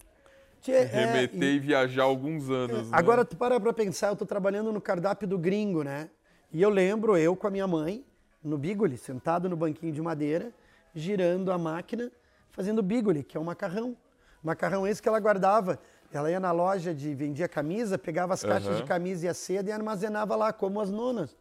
[0.62, 2.88] Tchê, é, remeter e- e, viajar alguns anos.
[2.90, 2.96] né?
[2.96, 6.08] Agora tu para pra pensar, eu tô trabalhando no cardápio do gringo, né?
[6.52, 8.04] E eu lembro eu com a minha mãe,
[8.42, 10.52] no bigoli, sentado no banquinho de madeira,
[10.94, 12.10] girando a máquina,
[12.50, 13.96] fazendo bigoli, que é um macarrão.
[14.42, 15.78] Macarrão esse que ela guardava.
[16.12, 18.76] Ela ia na loja de vendia camisa, pegava as caixas Aham.
[18.76, 21.36] de camisa e a seda e armazenava lá, como as nonas.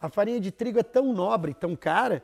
[0.00, 2.22] A farinha de trigo é tão nobre, tão cara,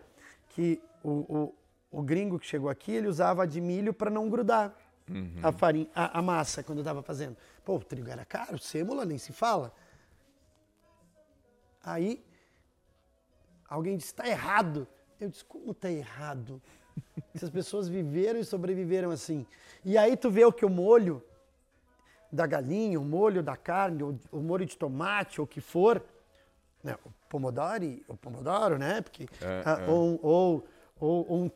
[0.51, 1.55] que o, o,
[1.93, 4.75] o gringo que chegou aqui, ele usava a de milho para não grudar
[5.43, 7.37] a farinha, a, a massa quando estava fazendo.
[7.65, 9.73] Pô, o trigo era caro, sêmola nem se fala.
[11.85, 12.25] Aí
[13.69, 14.87] alguém disse, está errado.
[15.21, 16.61] Eu disse, como está errado?
[17.35, 19.47] Essas pessoas viveram e sobreviveram assim.
[19.85, 21.23] E aí tu vê o que o molho
[22.31, 26.03] da galinha, o molho da carne, o, o molho de tomate, ou o que for,
[26.83, 26.97] né?
[27.05, 29.01] o pomodoro, o pomodoro, né?
[29.03, 29.91] Porque, É, ah, é.
[29.91, 30.69] Ou, ou,
[30.99, 31.51] ou, um-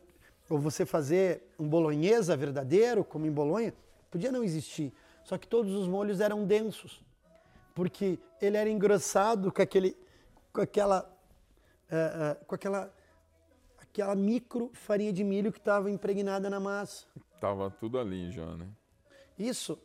[0.49, 3.73] ou você fazer um bolonhesa verdadeiro, como em Bolonha,
[4.09, 4.93] podia não existir.
[5.23, 7.03] Só que todos os molhos eram densos,
[7.75, 9.97] porque ele era engrossado com aquele,
[10.53, 11.13] com aquela,
[11.91, 12.93] ah, ah, com aquela,
[13.77, 17.05] aquela micro farinha de milho que estava impregnada na massa.
[17.41, 18.67] Tava tudo ali já, né?
[19.37, 19.77] Isso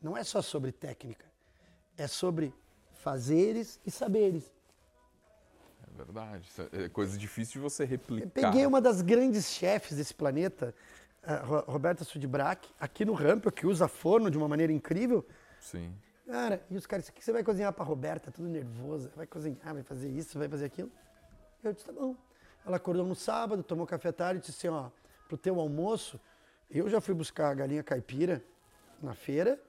[0.00, 1.26] não é só sobre técnica,
[1.98, 2.54] é sobre
[2.92, 4.53] fazeres e saberes.
[5.94, 6.48] É verdade.
[6.48, 8.30] Isso É coisa difícil de você Eu replicar.
[8.30, 10.74] peguei uma das grandes chefes desse planeta,
[11.66, 15.24] Roberta Sudbrack, aqui no Rampel, que usa forno de uma maneira incrível.
[15.60, 15.94] Sim.
[16.26, 18.30] Cara, e os caras, o que você vai cozinhar para Roberta?
[18.30, 20.90] Tudo nervosa, vai cozinhar, vai fazer isso, vai fazer aquilo.
[21.62, 22.16] Eu disse, tá bom.
[22.66, 24.88] Ela acordou no sábado, tomou café à tarde e disse assim, ó,
[25.28, 26.18] pro teu almoço,
[26.70, 28.42] eu já fui buscar a galinha caipira
[29.02, 29.60] na feira,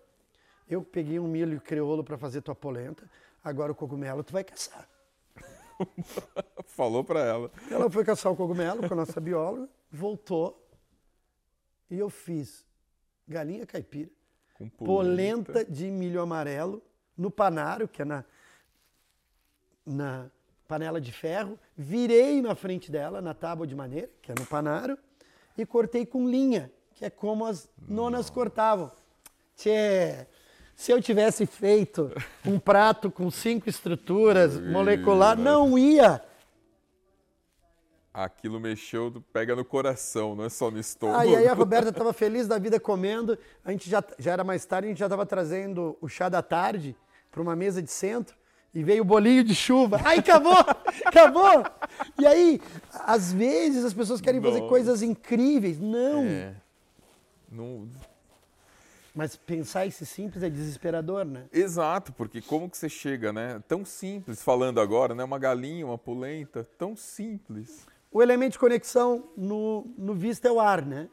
[0.70, 3.10] eu peguei um milho crioulo para fazer tua polenta,
[3.44, 4.88] agora o cogumelo tu vai caçar.
[6.66, 7.52] Falou pra ela.
[7.70, 10.62] Ela foi caçar o cogumelo com a nossa bióloga, voltou
[11.90, 12.66] e eu fiz
[13.28, 14.10] galinha caipira,
[14.56, 16.82] Com polenta de milho amarelo
[17.18, 18.26] no panaro, que é na,
[19.86, 20.30] na
[20.68, 24.98] panela de ferro, virei na frente dela, na tábua de maneira, que é no panaro,
[25.58, 28.92] e cortei com linha, que é como as nonas cortavam.
[29.56, 30.28] Tchê,
[30.76, 32.12] se eu tivesse feito
[32.46, 36.22] um prato com cinco estruturas molecular, não ia.
[38.14, 41.30] Aquilo mexeu, pega no coração, não é só no estômago.
[41.30, 43.38] E aí a Roberta estava feliz da vida comendo.
[43.64, 46.42] A gente já, já era mais tarde, a gente já estava trazendo o chá da
[46.42, 46.96] tarde
[47.32, 48.36] para uma mesa de centro
[48.74, 50.00] e veio o bolinho de chuva.
[50.04, 50.60] Ai, acabou!
[51.06, 51.64] acabou!
[52.20, 52.62] E aí,
[52.94, 55.80] às vezes as pessoas querem fazer coisas incríveis.
[55.80, 56.24] Não!
[56.24, 56.56] É.
[57.50, 57.88] Não...
[59.16, 61.45] Mas pensar esse simples é desesperador, né?
[61.53, 63.63] Exato, porque como que você chega, né?
[63.66, 65.24] Tão simples, falando agora, né?
[65.24, 67.88] Uma galinha, uma polenta, tão simples.
[68.11, 71.07] O elemento de conexão no, no vista é o ar, né?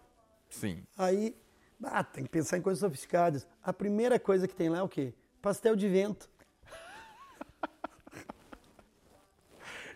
[0.50, 0.82] Sim.
[0.98, 1.36] Aí,
[1.84, 3.46] ah, tem que pensar em coisas sofisticadas.
[3.62, 5.14] A primeira coisa que tem lá é o quê?
[5.40, 6.28] Pastel de vento.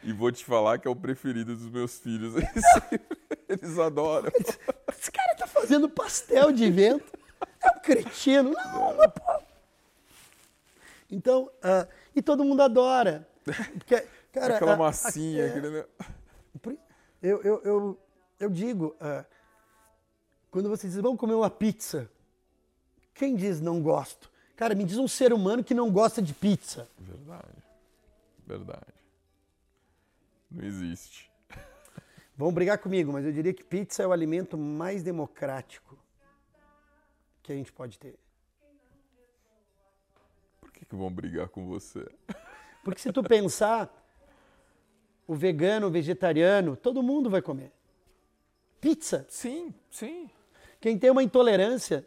[0.05, 2.37] E vou te falar que é o preferido dos meus filhos.
[2.37, 2.65] Eles,
[3.49, 4.31] eles adoram.
[4.39, 7.26] Esse cara tá fazendo pastel de vento.
[7.67, 8.51] É um cretino.
[8.53, 9.43] Não, mas pô.
[11.11, 13.29] Então, ah, e todo mundo adora.
[13.45, 14.01] Porque,
[14.33, 15.45] cara, Aquela massinha.
[15.45, 15.85] é, aquele, né?
[17.23, 18.01] eu, eu, eu,
[18.41, 19.25] eu digo, ah,
[20.51, 22.11] quando você diz, vamos comer uma pizza,
[23.15, 24.31] quem diz não gosto?
[24.57, 26.89] Cara, me diz um ser humano que não gosta de pizza.
[26.99, 27.63] Verdade.
[28.47, 28.95] Verdade.
[30.51, 31.31] Não existe.
[32.37, 35.97] Vão brigar comigo, mas eu diria que pizza é o alimento mais democrático
[37.47, 38.19] que a gente pode ter.
[40.61, 42.07] Por que, que vão brigar com você?
[42.85, 43.91] Porque se tu pensar,
[45.27, 47.73] o vegano, o vegetariano, todo mundo vai comer.
[48.81, 49.25] Pizza.
[49.29, 50.29] Sim, sim.
[50.81, 52.05] Quem tem uma intolerância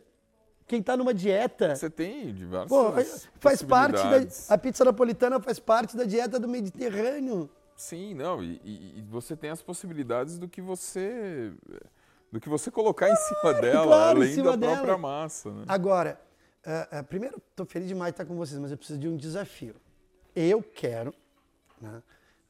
[0.70, 1.76] quem está numa dieta.
[1.76, 2.70] Você tem diversas.
[2.70, 2.92] Pô,
[3.40, 4.54] faz parte da.
[4.54, 7.50] A pizza napolitana faz parte da dieta do Mediterrâneo.
[7.76, 8.44] Sim, não.
[8.44, 11.52] E, e, e você tem as possibilidades do que você.
[12.32, 14.74] Do que você colocar em cima dela, claro, além da dela.
[14.76, 15.52] própria massa.
[15.52, 15.66] Né?
[15.68, 16.20] Agora,
[16.66, 19.18] uh, uh, primeiro, estou feliz demais de estar com vocês, mas eu preciso de um
[19.18, 19.76] desafio.
[20.36, 21.14] Eu quero.
[21.82, 22.04] Né,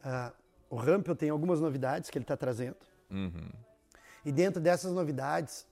[0.04, 0.34] uh,
[0.70, 2.78] o Rampel tem algumas novidades que ele está trazendo.
[3.10, 3.50] Uhum.
[4.26, 5.66] E dentro dessas novidades,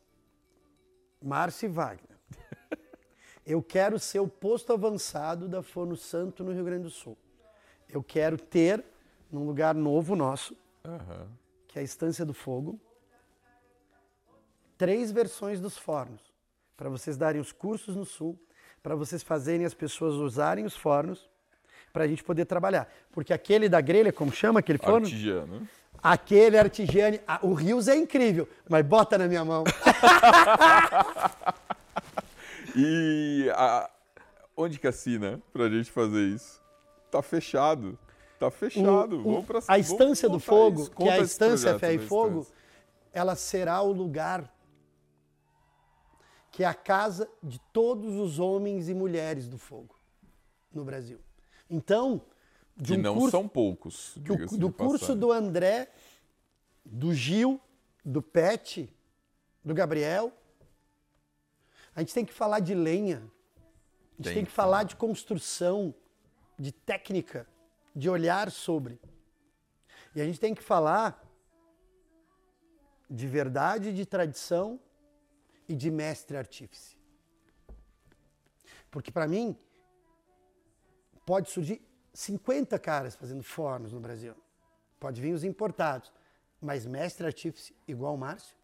[1.22, 2.18] Márcio e Wagner
[3.46, 7.18] eu quero ser o posto avançado da Forno Santo no Rio Grande do Sul.
[7.90, 8.84] Eu quero ter,
[9.32, 10.56] num lugar novo nosso,
[10.86, 11.28] uhum.
[11.68, 12.80] que é a Estância do Fogo,
[14.78, 16.22] três versões dos fornos.
[16.76, 18.40] Para vocês darem os cursos no Sul,
[18.84, 21.30] para vocês fazerem as pessoas usarem os fornos,
[21.92, 22.88] para a gente poder trabalhar.
[23.12, 25.08] Porque aquele da grelha, como chama aquele forno?
[25.08, 25.68] Artigiano.
[26.02, 29.64] Aquele artigiano, o Rios é incrível, mas bota na minha mão.
[32.80, 33.90] E a,
[34.56, 36.62] onde que assina pra gente fazer isso?
[37.10, 37.98] Tá fechado.
[38.40, 39.28] Tá fechado.
[39.28, 42.46] O, o, pra, a Estância do Fogo, que é a Estância Fé e Fogo,
[43.12, 44.54] ela será o lugar
[46.52, 49.96] que é a casa de todos os homens e mulheres do fogo
[50.74, 51.20] no Brasil.
[51.70, 52.22] Então,
[52.76, 54.16] de que um não curso, são poucos.
[54.18, 55.92] O, do curso do André,
[56.86, 57.60] do Gil,
[58.04, 58.94] do Pet,
[59.64, 60.32] do Gabriel,
[61.96, 65.94] a gente tem que falar de lenha, a gente tem, tem que falar de construção,
[66.58, 67.48] de técnica,
[67.96, 69.00] de olhar sobre.
[70.16, 71.24] E a gente tem que falar
[73.10, 74.80] de verdade, de tradição
[75.68, 76.98] e de mestre artífice.
[78.90, 79.58] Porque para mim
[81.26, 81.82] pode surgir
[82.14, 84.36] 50 caras fazendo fornos no Brasil.
[85.00, 86.12] Pode vir os importados,
[86.60, 88.56] mas mestre artífice igual o Márcio?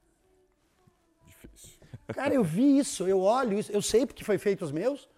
[1.27, 1.79] Difícil.
[2.07, 5.09] Cara, eu vi isso, eu olho isso, eu sei porque foi feito os meus.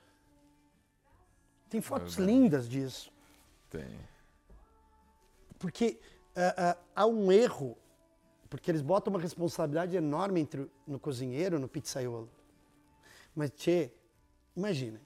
[1.70, 3.12] Tem fotos lindas disso.
[3.70, 4.00] Tem.
[5.58, 6.00] Porque
[6.36, 7.78] uh, uh, há um erro,
[8.50, 12.30] porque eles botam uma responsabilidade enorme entre, no cozinheiro, no pizzaiolo.
[13.36, 13.92] Mas, tchê,
[14.56, 15.02] imagina,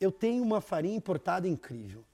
[0.00, 2.04] eu tenho uma farinha importada incrível,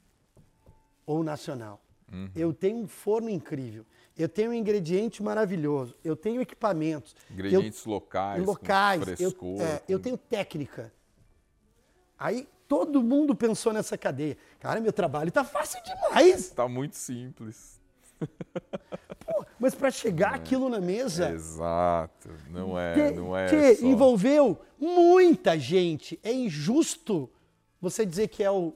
[1.06, 1.80] ou nacional.
[2.12, 2.30] Uhum.
[2.34, 3.84] Eu tenho um forno incrível
[4.22, 7.16] eu tenho um ingrediente maravilhoso, eu tenho equipamentos.
[7.30, 10.92] Ingredientes eu, locais, locais frescor, eu, é, eu tenho técnica.
[12.18, 14.36] Aí todo mundo pensou nessa cadeia.
[14.58, 16.38] Cara, meu trabalho está fácil demais.
[16.40, 17.80] Está muito simples.
[19.60, 20.36] Mas para chegar é.
[20.36, 21.30] aquilo na mesa.
[21.30, 23.46] exato, não é, que, não é.
[23.46, 23.86] Que só...
[23.86, 26.18] envolveu muita gente.
[26.22, 27.30] É injusto
[27.78, 28.72] você dizer que é o.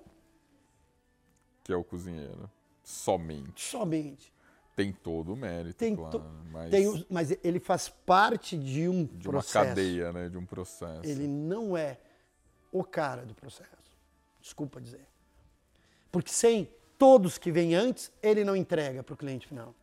[1.64, 2.51] Que é o cozinheiro.
[2.82, 3.64] Somente.
[3.64, 4.30] Somente.
[4.76, 6.18] Tem todo o mérito, tem claro.
[6.18, 6.24] To...
[6.53, 6.70] Mas...
[6.70, 9.59] Tem, mas ele faz parte de um de processo.
[9.59, 10.28] uma cadeia, né?
[10.28, 11.09] De um processo.
[11.09, 11.97] Ele não é
[12.70, 13.70] o cara do processo.
[14.39, 15.07] Desculpa dizer.
[16.12, 16.68] Porque sem
[16.99, 19.74] todos que vêm antes, ele não entrega para o cliente final.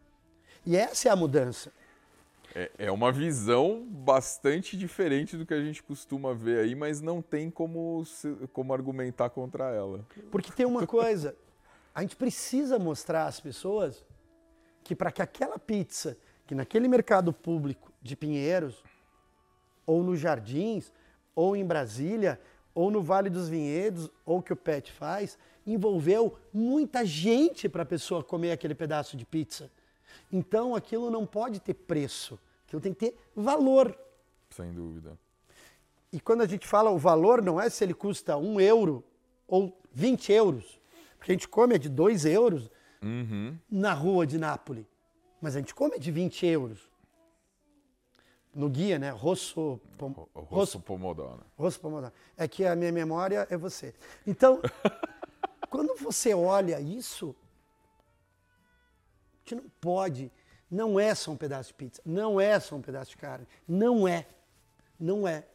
[0.66, 1.72] E essa é a mudança.
[2.54, 7.22] É, é uma visão bastante diferente do que a gente costuma ver aí, mas não
[7.22, 8.04] tem como,
[8.52, 10.06] como argumentar contra ela.
[10.30, 11.36] Porque tem uma coisa,
[11.96, 14.04] a gente precisa mostrar às pessoas
[14.84, 18.84] que para que aquela pizza, que naquele mercado público de Pinheiros,
[19.86, 20.92] ou nos Jardins,
[21.34, 22.40] ou em Brasília,
[22.76, 27.86] ou no Vale dos Vinhedos, ou que o PET faz, envolveu muita gente para a
[27.86, 29.70] pessoa comer aquele pedaço de pizza.
[30.32, 33.98] Então aquilo não pode ter preço, aquilo tem que ter valor.
[34.50, 35.18] Sem dúvida.
[36.12, 39.04] E quando a gente fala o valor, não é se ele custa um euro
[39.48, 40.82] ou 20 euros.
[41.18, 42.70] Porque a gente come é de 2 euros,
[43.02, 43.58] uhum.
[43.70, 44.86] na rua de Nápoles.
[45.42, 46.90] Mas a gente come de 20 euros.
[48.54, 49.12] No guia, né?
[49.12, 50.28] Rosso, pom...
[50.34, 51.46] Rosso Pomodoro.
[51.58, 52.12] Rosso Pomodoro.
[52.36, 53.94] É que a minha memória é você.
[54.28, 54.62] Então,
[55.70, 57.36] quando você olha isso,
[59.56, 60.32] gente não pode.
[60.70, 62.02] Não é só um pedaço de pizza.
[62.06, 63.46] Não é só um pedaço de carne.
[63.68, 64.26] Não é.
[65.00, 65.46] Não é.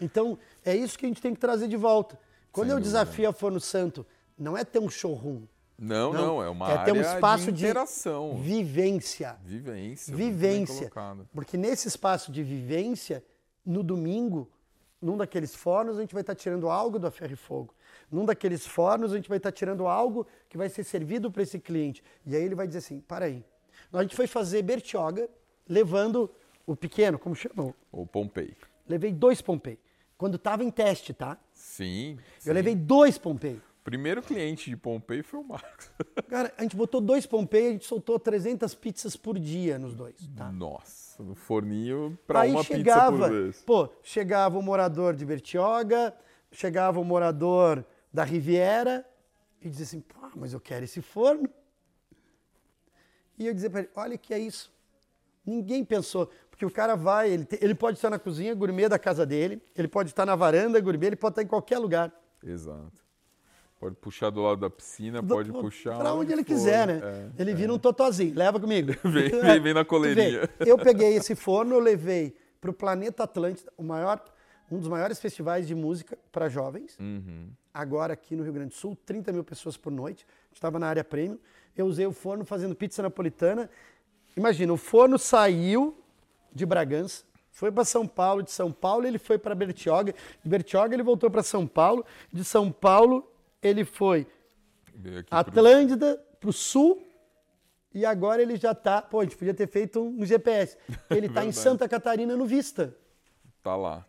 [0.00, 2.18] Então, é isso que a gente tem que trazer de volta.
[2.50, 2.98] Quando Sem eu dúvida.
[2.98, 4.06] desafio a Forno Santo,
[4.38, 5.42] não é ter um showroom.
[5.78, 8.36] Não, não, não, é uma é área ter um espaço de interação.
[8.36, 9.36] De vivência.
[9.42, 10.14] Vivência.
[10.14, 10.92] Vivência.
[11.34, 13.24] Porque nesse espaço de vivência,
[13.64, 14.50] no domingo,
[15.02, 17.74] num daqueles fornos, a gente vai estar tirando algo do ferro e fogo.
[18.10, 21.58] Num daqueles fornos, a gente vai estar tirando algo que vai ser servido para esse
[21.58, 22.04] cliente.
[22.24, 23.44] E aí ele vai dizer assim: para aí.
[23.92, 25.28] A gente foi fazer Bertioga
[25.68, 26.30] levando
[26.66, 27.74] o pequeno, como chamou?
[27.90, 28.56] O Pompei.
[28.88, 29.78] Levei dois Pompei.
[30.16, 31.36] Quando estava em teste, tá?
[31.52, 32.16] Sim.
[32.36, 32.52] Eu sim.
[32.52, 33.60] levei dois Pompei.
[33.84, 35.90] Primeiro cliente de Pompei foi o Marcos.
[36.28, 40.16] Cara, a gente botou dois Pompei, a gente soltou 300 pizzas por dia nos dois,
[40.36, 40.52] tá?
[40.52, 43.62] Nossa, no forninho para uma chegava, pizza por vez.
[43.62, 46.14] pô, chegava o morador de Bertioga,
[46.52, 49.04] chegava o morador da Riviera
[49.60, 51.48] e dizia assim, pô, mas eu quero esse forno.
[53.38, 54.72] E eu dizia para ele, olha que é isso.
[55.44, 58.98] Ninguém pensou, porque o cara vai, ele, te- ele pode estar na cozinha gourmet da
[58.98, 62.12] casa dele, ele pode estar na varanda gourmet, ele pode estar em qualquer lugar.
[62.44, 63.01] Exato.
[63.82, 66.46] Pode puxar do lado da piscina, Do- pode puxar Pra onde ele for.
[66.54, 67.00] quiser, né?
[67.02, 67.42] É.
[67.42, 68.92] ele vira um totozinho, leva comigo.
[69.02, 70.48] Vem- vem- vem na coleirinha.
[70.60, 74.22] Eu peguei esse forno, eu levei para o Planeta Atlântida, o maior,
[74.70, 76.96] um dos maiores festivais de música para jovens.
[77.00, 77.48] Uhum.
[77.74, 80.24] Agora aqui no Rio Grande do Sul, 30 mil pessoas por noite.
[80.54, 81.38] Estava na área premium.
[81.76, 83.68] Eu usei o forno fazendo pizza napolitana.
[84.36, 85.98] Imagina, o forno saiu
[86.54, 90.14] de Bragança, foi para São Paulo, de São Paulo ele foi para Bertioga,
[90.44, 93.28] de Bertioga ele voltou para São Paulo, de São Paulo
[93.62, 94.26] ele foi
[95.30, 97.02] Atlântida para o sul
[97.94, 99.02] e agora ele já está.
[99.02, 100.76] Pô, a gente podia ter feito um GPS.
[101.10, 101.52] Ele está em.
[101.52, 102.96] Santa Catarina no Vista.
[103.62, 104.06] Tá lá.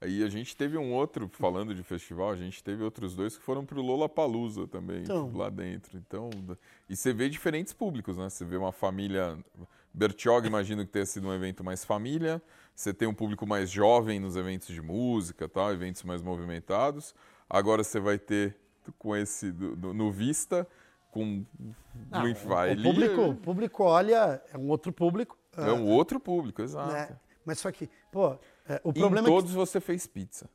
[0.00, 3.42] Aí a gente teve um outro, falando de festival, a gente teve outros dois que
[3.42, 5.32] foram pro Lollapalooza também, Então.
[5.34, 5.96] lá dentro.
[5.96, 6.28] Então,
[6.88, 8.28] e você vê diferentes públicos, né?
[8.28, 9.38] Você vê uma família
[9.94, 12.42] Bertioga, imagino que tenha sido um evento mais família.
[12.74, 17.14] Você tem um público mais jovem nos eventos de música, tal, eventos mais movimentados.
[17.48, 18.54] Agora você vai ter
[18.98, 20.66] com esse do- do- no Vista
[21.10, 21.44] com
[22.10, 22.34] Não, o,
[22.82, 25.38] público, o público olha, é um outro público.
[25.56, 26.92] é um outro público, exato.
[26.92, 27.16] né?
[27.44, 28.36] Mas só que, pô,
[28.68, 30.48] é, o Em problema é todos você fez pizza.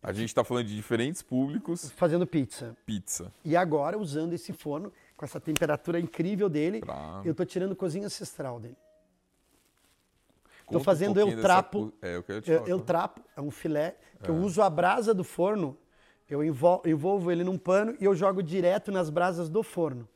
[0.00, 2.76] A gente está falando de diferentes públicos, que fazendo pizza.
[2.86, 3.32] pizza.
[3.44, 8.06] E agora, usando esse forno, com essa temperatura incrível dele, Pra- eu tô tirando cozinha
[8.06, 8.76] ancestral dele.
[10.70, 11.86] Um fazendo pouquinho eu dessa trapo.
[11.86, 12.70] cu- É, eu quero te Eu, falar.
[12.70, 15.76] eu trapo, é um filé, que eu uso a brasa do forno,
[16.28, 20.08] eu envol- envolvo ele num pano e eu jogo direto nas brasas do forno,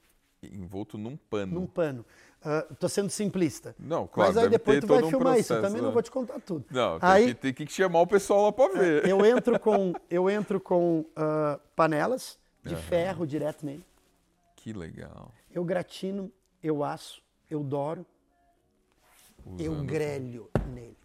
[0.42, 1.52] Envolto num pano.
[1.60, 2.04] num pano.
[2.44, 3.76] Ah, tô sendo simplista.
[3.78, 5.86] Não, claro, Mas aí depois tu vai um filmar isso, eu processo, também né?
[5.86, 6.64] não vou te contar tudo.
[6.70, 9.06] Não, tem, aí que, tem que chamar o pessoal lá para ver.
[9.06, 13.84] eu entro com, eu entro com ah, panelas de ferro direto nele.
[14.56, 15.30] Que legal.
[15.52, 16.32] Eu gratino,
[16.62, 18.04] eu asso, eu doro,
[19.58, 20.96] eu Usando- grelho nele.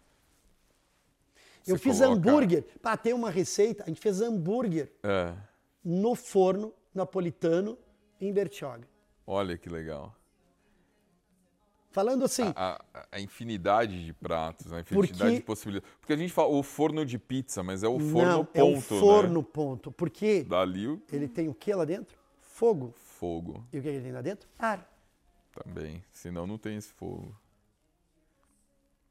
[1.62, 2.64] Você eu fiz coloca- hambúrguer.
[2.82, 5.34] Pá, tem uma receita, a gente fez hambúrguer É,
[5.84, 7.78] no forno napolitano
[8.20, 8.88] em Bertioga.
[9.26, 10.14] olha que legal.
[11.90, 15.96] Falando assim, A, a- a infinidade de pratos, a infinidade Porque- de possibilidades.
[16.00, 18.62] Porque a gente fala o forno de pizza, mas é o forno não, ponto, é
[18.62, 19.46] o forno né?
[19.52, 19.90] ponto.
[19.90, 22.16] Porque Dali o ele tem o que lá dentro?
[22.40, 22.92] Fogo.
[22.96, 24.48] fogo E o que ele tem lá dentro?
[24.58, 24.86] Ar.
[25.64, 26.04] também.
[26.12, 27.34] Senão não tem esse fogo.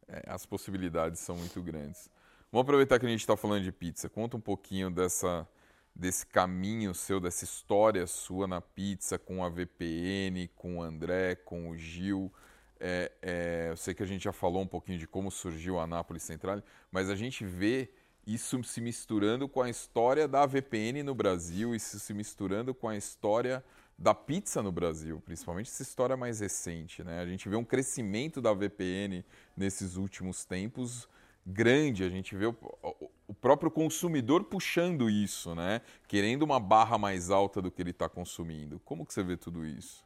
[0.08, 2.10] É, as possibilidades são muito grandes.
[2.50, 4.08] Vamos aproveitar que a gente está falando de pizza.
[4.08, 5.46] Conta um pouquinho dessa,
[5.94, 11.70] desse caminho seu, dessa história sua na pizza com a VPN, com o André, com
[11.70, 12.32] o Gil.
[12.80, 15.86] É, é, eu sei que a gente já falou um pouquinho de como surgiu a
[15.86, 17.90] Nápoles Central, mas a gente vê
[18.26, 22.96] isso se misturando com a história da VPN no Brasil, isso se misturando com a
[22.96, 23.62] história
[23.98, 27.04] da pizza no Brasil, principalmente essa história mais recente.
[27.04, 27.20] Né?
[27.20, 29.26] A gente vê um crescimento da VPN
[29.56, 31.10] nesses últimos tempos
[31.52, 35.82] grande, a gente vê o, o- próprio consumidor puxando isso, né?
[36.08, 38.80] querendo uma barra mais alta do que ele está consumindo.
[38.84, 40.06] Como que você vê tudo isso?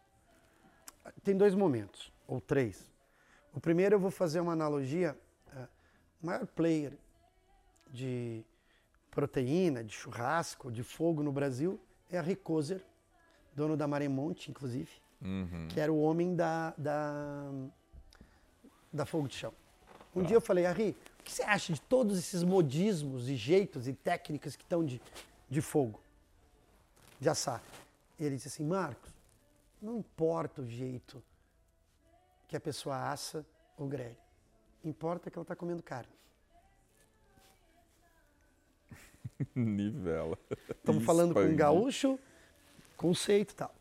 [1.24, 2.92] Tem dois momentos, ou três.
[3.54, 5.18] O primeiro eu vou fazer uma analogia.
[5.56, 5.68] eh,
[6.22, 6.94] O maior player
[7.89, 8.44] de
[9.10, 11.80] proteína, de churrasco, de fogo no Brasil
[12.10, 12.82] é a Ricoser,
[13.56, 15.68] dono da Maremonte, inclusive, Uhum.
[15.70, 17.52] que era o homem da, da,
[18.94, 19.54] da Fogo de Chão.
[20.16, 23.88] Um dia eu falei, Harry, o que você acha de todos esses modismos e jeitos
[23.88, 25.01] e técnicas que estão de,
[25.49, 26.01] de fogo,
[27.20, 27.64] de assar?
[28.20, 29.09] Ele disse assim, Marcos,
[29.82, 31.24] não importa o jeito
[32.47, 33.45] que a pessoa assa
[33.78, 34.18] ou grelha.
[34.84, 36.12] Importa que ela está comendo carne.
[39.55, 40.38] Nivela.
[40.70, 42.20] Estamos falando com um gaúcho,
[42.97, 43.74] conceito e tal.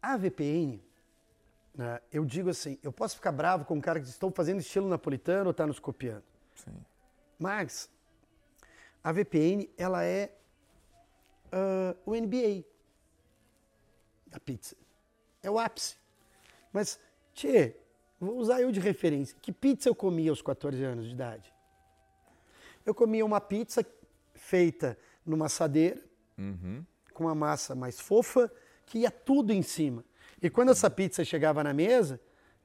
[0.00, 0.80] A VPN,
[1.76, 4.88] né, eu digo assim, eu posso ficar bravo com um cara que estou fazendo estilo
[4.88, 6.24] napolitano ou está nos copiando.
[6.54, 6.74] Sim.
[7.38, 7.90] Mas
[9.04, 10.32] a VPN, ela é
[11.52, 12.64] ah, o NBA
[14.26, 14.76] da pizza.
[15.42, 15.96] É o ápice.
[16.72, 16.98] Mas,
[17.34, 17.76] tchê,
[18.18, 19.36] vou usar eu de referência.
[19.40, 21.52] Que pizza eu comia aos 14 anos de idade?
[22.84, 23.84] Eu comia uma pizza
[24.34, 26.00] feita numa assadeira,
[26.38, 26.84] Uhum.
[27.14, 28.52] com uma massa mais fofa,
[28.84, 30.04] que ia tudo em cima.
[30.42, 32.20] E quando essa pizza chegava na mesa,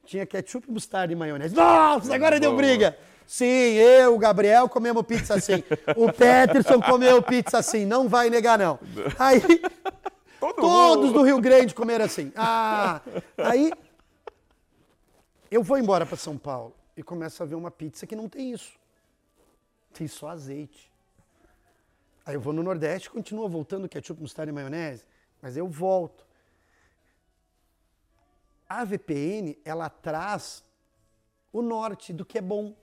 [0.05, 1.55] tinha ketchup, mostarda e maionese.
[1.55, 2.97] Nossa, agora deu briga!
[3.25, 5.63] Sim, eu, o Gabriel, comemos pizza assim.
[5.95, 7.85] O Peterson comeu pizza assim.
[7.85, 8.77] Não vai negar, não.
[9.17, 9.39] Aí,
[10.37, 11.19] Todo todos mundo.
[11.19, 12.33] do Rio Grande comeram assim.
[12.35, 12.99] Ah,
[13.37, 13.71] aí,
[15.49, 18.51] eu vou embora para São Paulo e começo a ver uma pizza que não tem
[18.51, 18.73] isso.
[19.93, 20.91] Tem só azeite.
[22.25, 25.05] Aí eu vou no Nordeste, continua voltando ketchup, mostarda e maionese,
[25.41, 26.25] mas eu volto.
[28.71, 30.63] A VPN, ela traz
[31.51, 32.73] o norte do que é bom.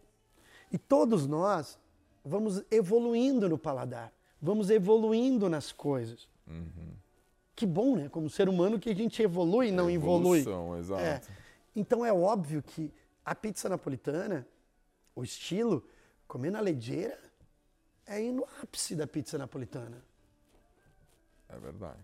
[0.70, 1.78] E todos nós
[2.22, 6.28] vamos evoluindo no paladar, vamos evoluindo nas coisas.
[7.56, 8.10] Que bom, né?
[8.10, 10.40] Como ser humano que a gente evolui e não evolui.
[10.40, 11.02] Evolução, exato.
[11.02, 11.22] É.
[11.74, 12.92] Então é óbvio que
[13.24, 14.46] a pizza napolitana,
[15.16, 15.82] o estilo,
[16.26, 17.18] comer na ledeira,
[18.06, 20.04] é ir no ápice da pizza napolitana.
[21.48, 22.00] É verdade.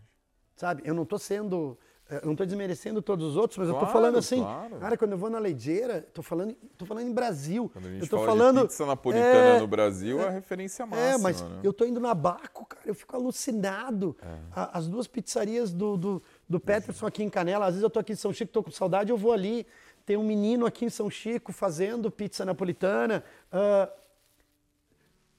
[0.56, 0.82] Sabe?
[0.86, 1.78] Eu não estou sendo.
[2.20, 4.40] Eu não estou desmerecendo todos os outros, mas eu Claro, estou falando assim.
[4.40, 4.76] claro.
[4.76, 7.70] Cara, quando eu vou na ledeira, estou falando, tô falando em Brasil.
[7.72, 8.60] Quando a gente eu tô fala falando.
[8.62, 11.60] de pizza napolitana é, no Brasil, é a referência máxima, É, mas né?
[11.62, 14.16] eu tô indo na Baco, cara, eu fico alucinado.
[14.22, 14.38] É.
[14.54, 17.98] A- As duas pizzarias do, do, do Peterson aqui em Canela, às vezes eu tô
[17.98, 19.66] aqui em São Chico, tô com saudade, eu vou ali.
[20.06, 23.24] Tem um menino aqui em São Chico fazendo pizza napolitana.
[23.50, 23.88] Ah,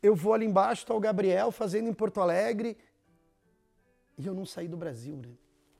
[0.01, 2.77] eu vou ali embaixo, tá o Gabriel fazendo em Porto Alegre.
[4.17, 5.29] E eu não saí do Brasil, né?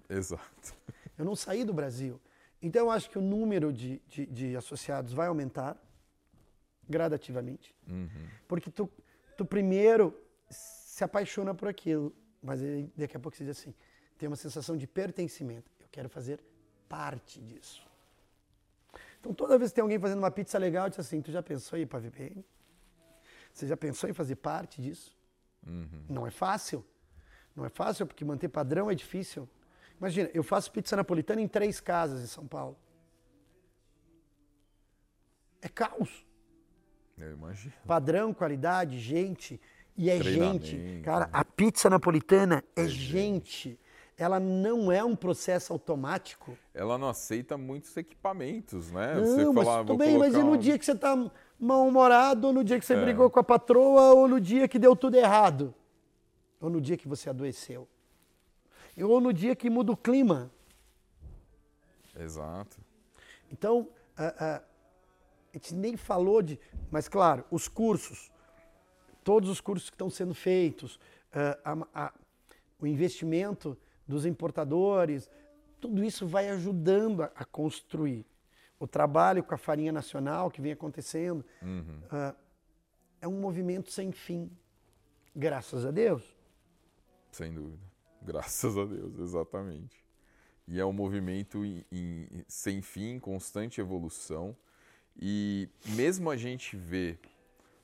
[0.10, 0.76] Exato.
[1.18, 2.20] Eu não saí do Brasil.
[2.62, 5.78] Então eu acho que o número de, de, de associados vai aumentar
[6.88, 7.76] gradativamente.
[8.48, 8.90] Porque tu,
[9.38, 10.16] tu primeiro
[10.50, 12.62] se apaixona por aquilo, mas
[12.96, 13.74] daqui a pouco você diz assim,
[14.18, 15.70] tem uma sensação de pertencimento.
[15.80, 16.40] Eu quero fazer
[16.88, 17.86] parte disso.
[19.20, 21.78] Então toda vez que tem alguém fazendo uma pizza legal, diz assim, tu já pensou
[21.78, 22.46] em ir para VPN?
[23.54, 25.16] Você já pensou em fazer parte disso?
[26.10, 26.86] Não é fácil.
[27.56, 29.50] Não é fácil porque manter padrão é difícil.
[30.00, 32.78] Imagina, eu faço pizza napolitana em três casas em São Paulo.
[35.62, 36.26] É caos.
[37.18, 37.74] Eu imagino.
[37.88, 39.60] Padrão, qualidade, gente.
[39.98, 41.02] E é gente.
[41.04, 43.80] Cara, a pizza napolitana é gente.
[44.18, 46.58] Ela não é um processo automático.
[46.74, 49.16] Ela não aceita muitos equipamentos, né?
[49.16, 51.16] Não, você mas falar, tudo bem, mas e no um- dia que você tá
[51.60, 53.02] mal-humorado, ou no dia que você É.
[53.02, 55.74] brigou com a patroa, ou no dia que deu tudo errado?
[56.62, 57.88] Ou no dia que você adoeceu?
[59.04, 60.52] Ou no dia que muda o clima?
[62.18, 62.78] Exato.
[63.52, 66.60] Então, a, a- a gente nem falou de.
[66.92, 68.32] Mas, claro, os cursos,
[69.24, 71.00] todos os cursos que estão sendo feitos,
[71.94, 72.14] a-
[72.80, 73.78] o investimento
[74.08, 75.30] dos importadores,
[75.80, 78.26] tudo isso vai ajudando a, construir.
[78.80, 81.44] O trabalho com a farinha nacional que vem acontecendo
[82.12, 82.36] ah,
[83.22, 84.52] é um movimento sem fim.
[85.34, 86.36] Graças a Deus.
[87.32, 87.80] Sem dúvida.
[88.32, 90.04] Graças a Deus, exatamente.
[90.68, 94.56] E é um movimento em- em- sem fim, constante evolução.
[95.20, 97.18] E mesmo a gente vê,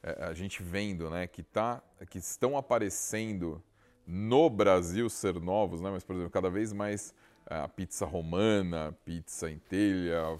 [0.03, 3.63] é, a gente vendo, né, que, tá, que estão aparecendo
[4.07, 7.13] no Brasil ser novos, né, mas, por exemplo, cada vez mais
[7.49, 10.39] é, a pizza romana, pizza em telha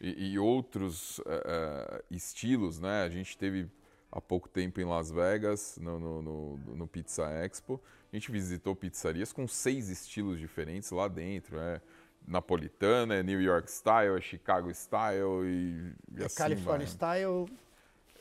[0.00, 3.02] e, e outros é, é, estilos, né?
[3.04, 3.68] A gente teve
[4.12, 7.80] há pouco tempo em Las Vegas, no, no, no- no Pizza Expo.
[8.12, 11.58] A gente visitou pizzarias com seis estilos diferentes lá dentro.
[11.58, 11.80] É
[12.26, 16.94] napolitana, é New York Style, é Chicago Style e, e É assim California vai.
[17.16, 17.46] Style,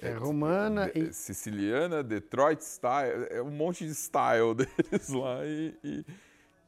[0.02, 5.46] é romana De- e Siciliana, Detroit Style, é um monte de style deles lá.
[5.46, 6.06] E, e-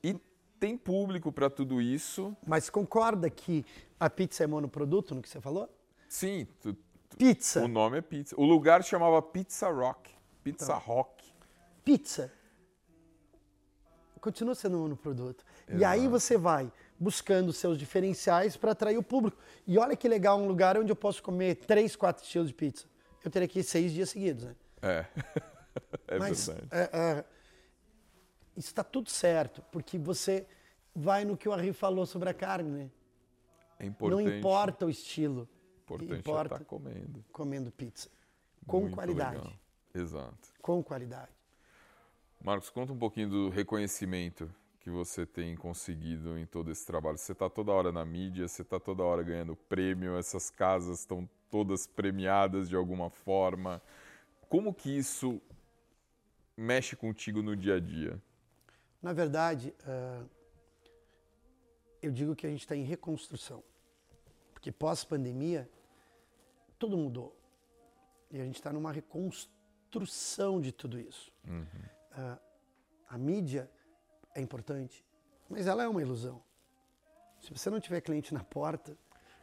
[0.03, 0.19] e
[0.59, 2.35] tem público para tudo isso.
[2.45, 3.65] Mas concorda que
[3.99, 5.67] a pizza é monoproduto no que você falou?
[6.07, 6.45] Sim,
[7.17, 7.61] Pizza.
[7.63, 8.35] o nome é pizza.
[8.37, 10.11] O lugar chamava Pizza Rock.
[10.43, 10.75] Pizza Tá.
[10.75, 11.23] Rock.
[11.83, 12.31] Pizza.
[14.19, 15.43] Continua sendo um monoproduto.
[15.69, 19.37] E aí você vai buscando seus diferenciais para atrair o público.
[19.67, 22.85] E olha que legal um lugar onde eu posso comer três, quatro estilos de pizza.
[23.23, 24.55] Eu teria que ir seis dias seguidos, né?
[24.81, 25.05] É.
[26.07, 26.67] é Mas verdade.
[26.71, 27.25] é, é,
[28.55, 30.45] isso está tudo certo, porque você
[30.95, 32.91] vai no que o Arri falou sobre a carne, né?
[33.79, 34.23] É importante.
[34.23, 35.49] Não importa o estilo.
[35.95, 37.25] Importante importa é estar comendo.
[37.31, 38.09] comendo pizza.
[38.65, 39.37] Com Muito qualidade.
[39.37, 39.53] legal.
[39.93, 40.53] Exato.
[40.61, 41.31] Com qualidade.
[42.41, 47.17] Marcos, conta um pouquinho do reconhecimento que você tem conseguido em todo esse trabalho.
[47.17, 51.29] Você está toda hora na mídia, você está toda hora ganhando prêmio, essas casas estão
[51.49, 53.81] todas premiadas de alguma forma.
[54.49, 55.41] Como que isso
[56.57, 58.21] mexe contigo no dia a dia?
[59.01, 60.23] Na verdade, ah,
[62.01, 63.63] eu digo que a gente está em reconstrução.
[64.53, 65.69] Porque pós-pandemia,
[66.83, 67.33] tudo mudou.
[68.29, 71.31] E a gente está numa reconstrução de tudo isso.
[72.11, 72.37] Ah,
[73.07, 73.71] a mídia
[74.35, 75.05] é importante,
[75.49, 76.43] mas ela é uma ilusão.
[77.39, 78.97] Se você não tiver cliente na porta,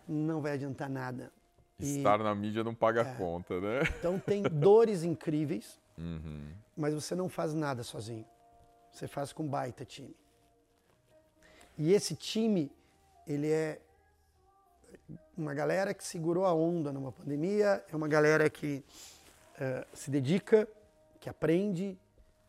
[0.06, 1.32] não vai adiantar nada.
[1.78, 1.96] E...
[1.96, 3.14] Estar na mídia não paga é.
[3.14, 3.80] conta, né?
[3.98, 6.52] Então tem dores incríveis, uhum.
[6.76, 8.26] mas você não faz nada sozinho.
[8.92, 10.14] Você faz com baita time.
[11.78, 12.70] E esse time,
[13.26, 13.80] ele é
[15.40, 18.84] uma galera que segurou a onda numa pandemia, é uma galera que
[19.56, 20.68] uh, se dedica,
[21.18, 21.98] que aprende,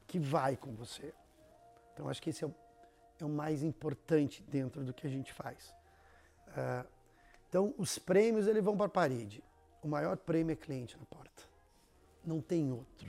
[0.06, 1.14] que vai com você.
[1.94, 2.54] Então acho que esse é o,
[3.20, 5.74] é o mais importante dentro do que a gente faz.
[6.50, 6.88] Uh,
[7.48, 9.42] então os prêmios eles vão para a parede.
[9.82, 11.44] O maior prêmio é cliente na porta.
[12.26, 13.08] Não tem outro.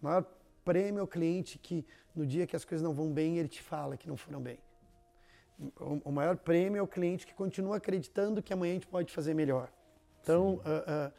[0.00, 0.26] O maior
[0.64, 3.62] prêmio é o cliente que no dia que as coisas não vão bem ele te
[3.62, 4.58] fala que não foram bem.
[6.04, 9.34] O, maior prêmio é o cliente que continua acreditando que amanhã a gente pode fazer
[9.34, 9.70] melhor.
[10.22, 11.12] Então, uh, uh,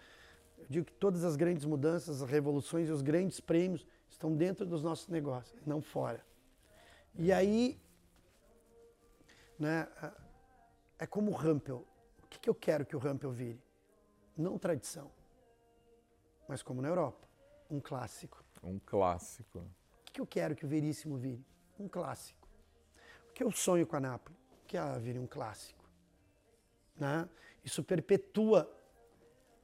[0.57, 4.65] eu digo que todas as grandes mudanças, as revoluções e os grandes prêmios estão dentro
[4.65, 6.25] dos nossos negócios, não fora.
[7.15, 7.79] E aí,
[9.59, 9.87] né,
[10.97, 11.85] é como o Rampel.
[12.23, 13.61] O que, que eu quero que o Rampel vire?
[14.35, 15.11] Não tradição,
[16.47, 17.27] mas como na Europa,
[17.69, 18.43] um clássico.
[18.63, 19.59] Um clássico.
[19.59, 21.45] O que, que eu quero que o Veríssimo vire?
[21.77, 22.40] Um clássico.
[23.41, 24.37] O que eu sonho com a Nápoles?
[24.67, 25.83] Que ela vire um clássico.
[26.95, 27.27] Né?
[27.63, 28.71] Isso perpetua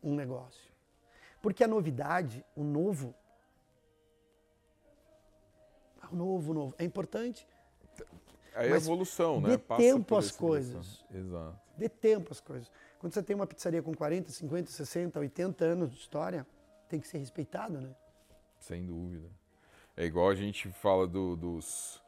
[0.01, 0.73] um negócio.
[1.43, 3.13] Porque a novidade, o novo,
[6.11, 7.47] o novo, o novo, é importante.
[8.55, 9.49] É a evolução, né?
[9.49, 11.05] Dê Passa tempo às coisas.
[11.13, 11.59] Exato.
[11.77, 12.71] Dê tempo às coisas.
[12.97, 16.47] Quando você tem uma pizzaria com 40, 50, 60, 80 anos de história,
[16.89, 17.95] tem que ser respeitado, né?
[18.57, 19.29] Sem dúvida.
[19.95, 22.01] É igual a gente fala do, dos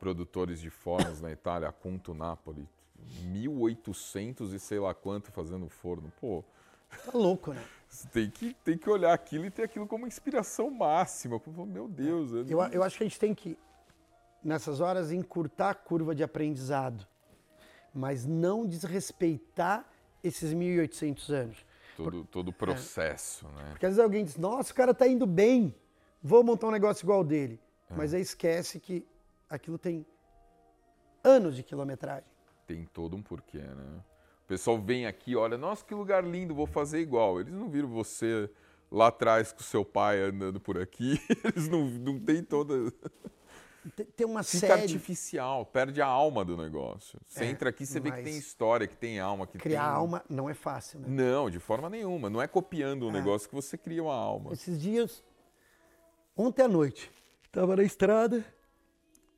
[0.00, 2.66] produtores de fornos na Itália, a Conto Napoli.
[3.22, 6.10] 1800 e sei lá quanto fazendo forno.
[6.20, 6.42] Pô.
[7.04, 7.62] Tá louco, né?
[7.88, 11.40] Você tem que, tem que olhar aquilo e ter aquilo como inspiração máxima.
[11.66, 12.32] Meu Deus.
[12.32, 12.52] É.
[12.52, 13.58] Eu, eu acho que a gente tem que,
[14.42, 17.06] nessas horas, encurtar a curva de aprendizado,
[17.92, 19.84] mas não desrespeitar
[20.22, 21.66] esses 1.800 anos.
[21.96, 23.62] Todo, todo o processo, é.
[23.62, 23.68] né?
[23.72, 25.74] Porque às vezes alguém diz, nossa, o cara está indo bem,
[26.22, 27.60] vou montar um negócio igual dele.
[27.90, 27.94] É.
[27.94, 29.04] Mas aí esquece que
[29.50, 30.06] aquilo tem
[31.22, 32.30] anos de quilometragem.
[32.66, 34.02] Tem todo um porquê, né?
[34.50, 37.40] pessoal vem aqui, olha, nossa, que lugar lindo, vou fazer igual.
[37.40, 38.50] Eles não viram você
[38.90, 41.20] lá atrás com seu pai andando por aqui.
[41.44, 42.74] Eles não, não têm toda.
[44.16, 44.82] Tem uma Fica série.
[44.82, 47.18] artificial, perde a alma do negócio.
[47.26, 49.46] Você é, entra aqui, você vê que tem história, que tem alma.
[49.46, 49.96] Que criar tem...
[49.96, 51.06] alma não é fácil, né?
[51.08, 52.28] Não, de forma nenhuma.
[52.28, 53.12] Não é copiando um é.
[53.12, 54.52] negócio que você cria uma alma.
[54.52, 55.24] Esses dias,
[56.36, 57.10] ontem à noite,
[57.46, 58.44] estava na estrada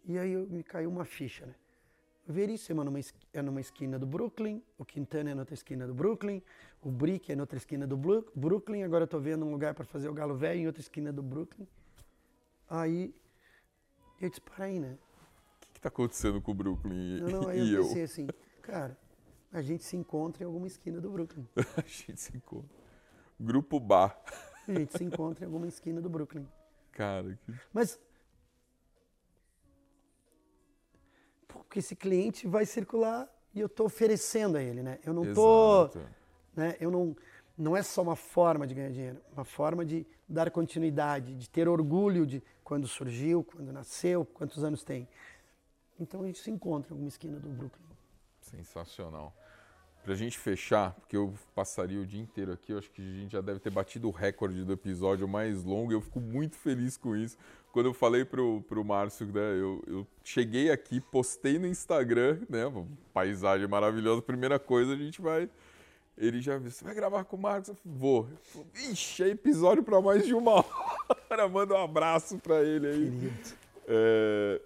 [0.04, 1.54] e aí me caiu uma ficha, né?
[2.26, 3.00] Veríssimo é numa,
[3.32, 6.40] é numa esquina do Brooklyn, o Quintana é noutra esquina do Brooklyn,
[6.80, 10.14] o Brick é noutra esquina do Brooklyn, agora estou vendo um lugar para fazer o
[10.14, 11.66] Galo Velho em outra esquina do Brooklyn.
[12.70, 13.12] Aí
[14.20, 14.96] eu disse, para aí, né?
[15.68, 18.28] O que está acontecendo com o Brooklyn não, não, aí eu pensei assim,
[18.62, 18.96] cara,
[19.52, 21.46] a gente se encontra em alguma esquina do Brooklyn.
[21.76, 22.70] a gente se encontra.
[23.38, 24.16] Grupo Bar.
[24.68, 26.46] a gente se encontra em alguma esquina do Brooklyn.
[26.92, 27.52] Cara, que...
[27.72, 27.98] Mas
[31.52, 34.98] porque esse cliente vai circular e eu estou oferecendo a ele, né?
[35.04, 35.90] Eu não estou,
[36.54, 36.76] né?
[36.80, 37.16] Eu não,
[37.56, 41.68] não é só uma forma de ganhar dinheiro, uma forma de dar continuidade, de ter
[41.68, 45.08] orgulho de quando surgiu, quando nasceu, quantos anos tem.
[46.00, 47.86] Então a gente se encontra em alguma esquina do Brooklyn.
[48.40, 49.34] Sensacional.
[50.02, 53.20] Para a gente fechar, porque eu passaria o dia inteiro aqui, eu acho que a
[53.20, 56.96] gente já deve ter batido o recorde do episódio mais longo eu fico muito feliz
[56.96, 57.38] com isso.
[57.72, 62.64] Quando eu falei pro, pro Márcio, né, eu, eu cheguei aqui, postei no Instagram, né,
[63.14, 65.48] paisagem maravilhosa, primeira coisa a gente vai...
[66.18, 67.70] Ele já disse, você vai gravar com o Marcos?
[67.70, 68.28] Eu falei, vou.
[68.90, 70.62] Ixi, é episódio para mais de uma
[71.30, 71.48] hora.
[71.48, 73.32] Manda um abraço para ele aí.
[73.88, 74.60] É,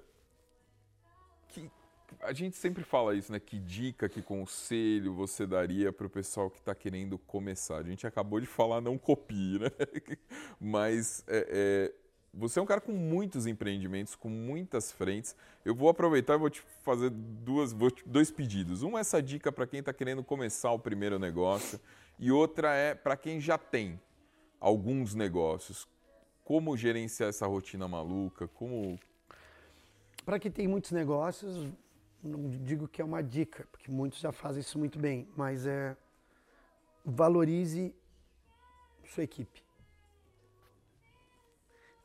[2.26, 3.38] a gente sempre fala isso, né?
[3.38, 7.76] Que dica, que conselho você daria para o pessoal que está querendo começar?
[7.76, 9.70] A gente acabou de falar não copie, né?
[10.60, 11.94] Mas é, é,
[12.34, 15.36] você é um cara com muitos empreendimentos, com muitas frentes.
[15.64, 18.82] Eu vou aproveitar e vou te fazer duas, te, dois pedidos.
[18.82, 21.80] Um é essa dica para quem está querendo começar o primeiro negócio
[22.18, 24.00] e outra é para quem já tem
[24.60, 25.86] alguns negócios.
[26.44, 28.48] Como gerenciar essa rotina maluca?
[28.48, 28.98] Como
[30.24, 31.68] para quem tem muitos negócios,
[32.26, 35.96] não digo que é uma dica, porque muitos já fazem isso muito bem, mas é
[37.04, 37.94] valorize
[39.04, 39.64] sua equipe.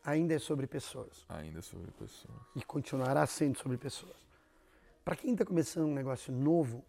[0.03, 1.25] Ainda é sobre pessoas.
[1.29, 2.41] Ainda é sobre pessoas.
[2.55, 4.15] E continuará sendo sobre pessoas.
[5.03, 6.83] Para quem está começando um negócio novo,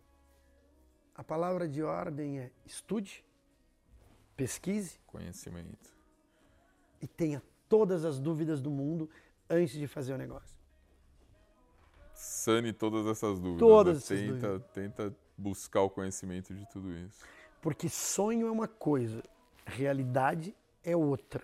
[1.15, 3.25] a palavra de ordem é estude,
[4.37, 4.99] pesquise.
[5.07, 5.91] Conhecimento.
[7.01, 9.09] E tenha todas as dúvidas do mundo
[9.49, 10.62] antes de fazer o negócio
[12.15, 13.59] sane todas essas dúvidas.
[13.59, 14.17] Todas né?
[14.17, 14.71] essas tenta, dúvidas.
[14.73, 17.25] Tenta buscar o conhecimento de tudo isso.
[17.61, 19.23] Porque sonho é uma coisa,
[19.65, 21.43] realidade é outra.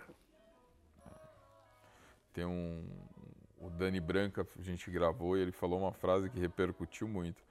[2.33, 2.85] Tem um.
[3.61, 7.43] O Dani Branca, a gente gravou e ele falou uma frase que repercutiu muito.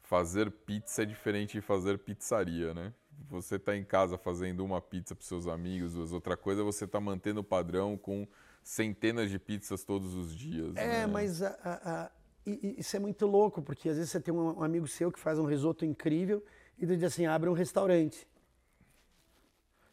[0.00, 2.92] Fazer pizza é diferente de fazer pizzaria, né?
[3.30, 6.12] Você está em casa fazendo uma pizza para seus amigos, duas.
[6.12, 8.26] outra coisa é você está mantendo o padrão com
[8.62, 10.74] centenas de pizzas todos os dias.
[10.76, 11.06] É, né?
[11.06, 12.10] mas a, a, a,
[12.44, 15.44] isso é muito louco, porque às vezes você tem um amigo seu que faz um
[15.44, 16.42] risoto incrível
[16.78, 18.26] e tu diz assim, abre um restaurante.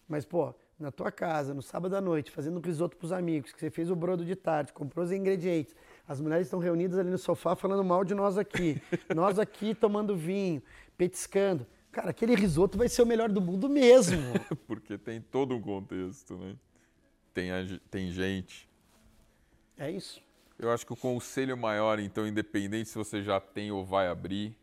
[0.07, 3.69] Mas, pô, na tua casa, no sábado à noite, fazendo risoto pros amigos, que você
[3.69, 5.75] fez o brodo de tarde, comprou os ingredientes,
[6.07, 8.81] as mulheres estão reunidas ali no sofá falando mal de nós aqui,
[9.15, 10.63] nós aqui tomando vinho,
[10.97, 11.67] petiscando.
[11.91, 14.17] Cara, aquele risoto vai ser o melhor do mundo mesmo.
[14.65, 16.55] Porque tem todo um contexto, né?
[17.33, 17.49] Tem,
[17.91, 18.69] tem gente.
[19.77, 20.21] É isso.
[20.59, 24.57] Eu acho que o conselho maior, então, independente se você já tem ou vai abrir,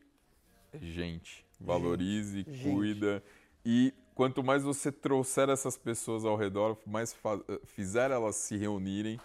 [0.73, 1.44] é gente.
[1.59, 2.62] Valorize, gente.
[2.62, 3.24] cuida.
[3.64, 7.16] E quanto mais você trouxer essas pessoas ao redor, mais
[7.64, 9.18] fizer elas se reunirem,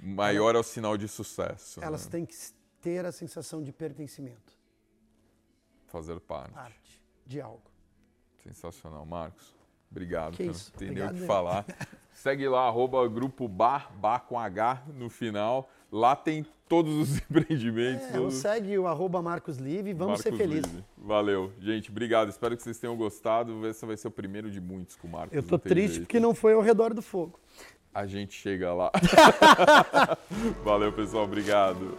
[0.00, 1.84] maior é o sinal de sucesso.
[1.84, 2.12] Elas né?
[2.12, 2.34] têm que
[2.80, 4.56] ter a sensação de pertencimento.
[5.88, 6.54] Fazer parte.
[6.54, 7.70] Parte de algo.
[8.42, 9.54] Sensacional, Marcos.
[9.90, 10.36] Obrigado.
[10.36, 10.72] Que isso?
[10.80, 11.66] Nem o que falar.
[12.12, 15.70] Segue lá, arroba grupo bar, bar com H no final.
[15.90, 18.06] Lá tem todos os empreendimentos.
[18.08, 18.34] É, todos...
[18.34, 20.72] Segue o arroba Marcos Live vamos Marcos ser felizes.
[20.72, 20.84] Live.
[20.96, 21.52] Valeu.
[21.60, 22.28] Gente, obrigado.
[22.28, 23.66] Espero que vocês tenham gostado.
[23.66, 25.34] Esse vai ser o primeiro de muitos com o Marcos.
[25.34, 26.06] Eu tô triste jeito.
[26.06, 27.38] porque não foi ao redor do fogo.
[27.94, 28.92] A gente chega lá.
[30.62, 31.24] Valeu, pessoal.
[31.24, 31.96] Obrigado.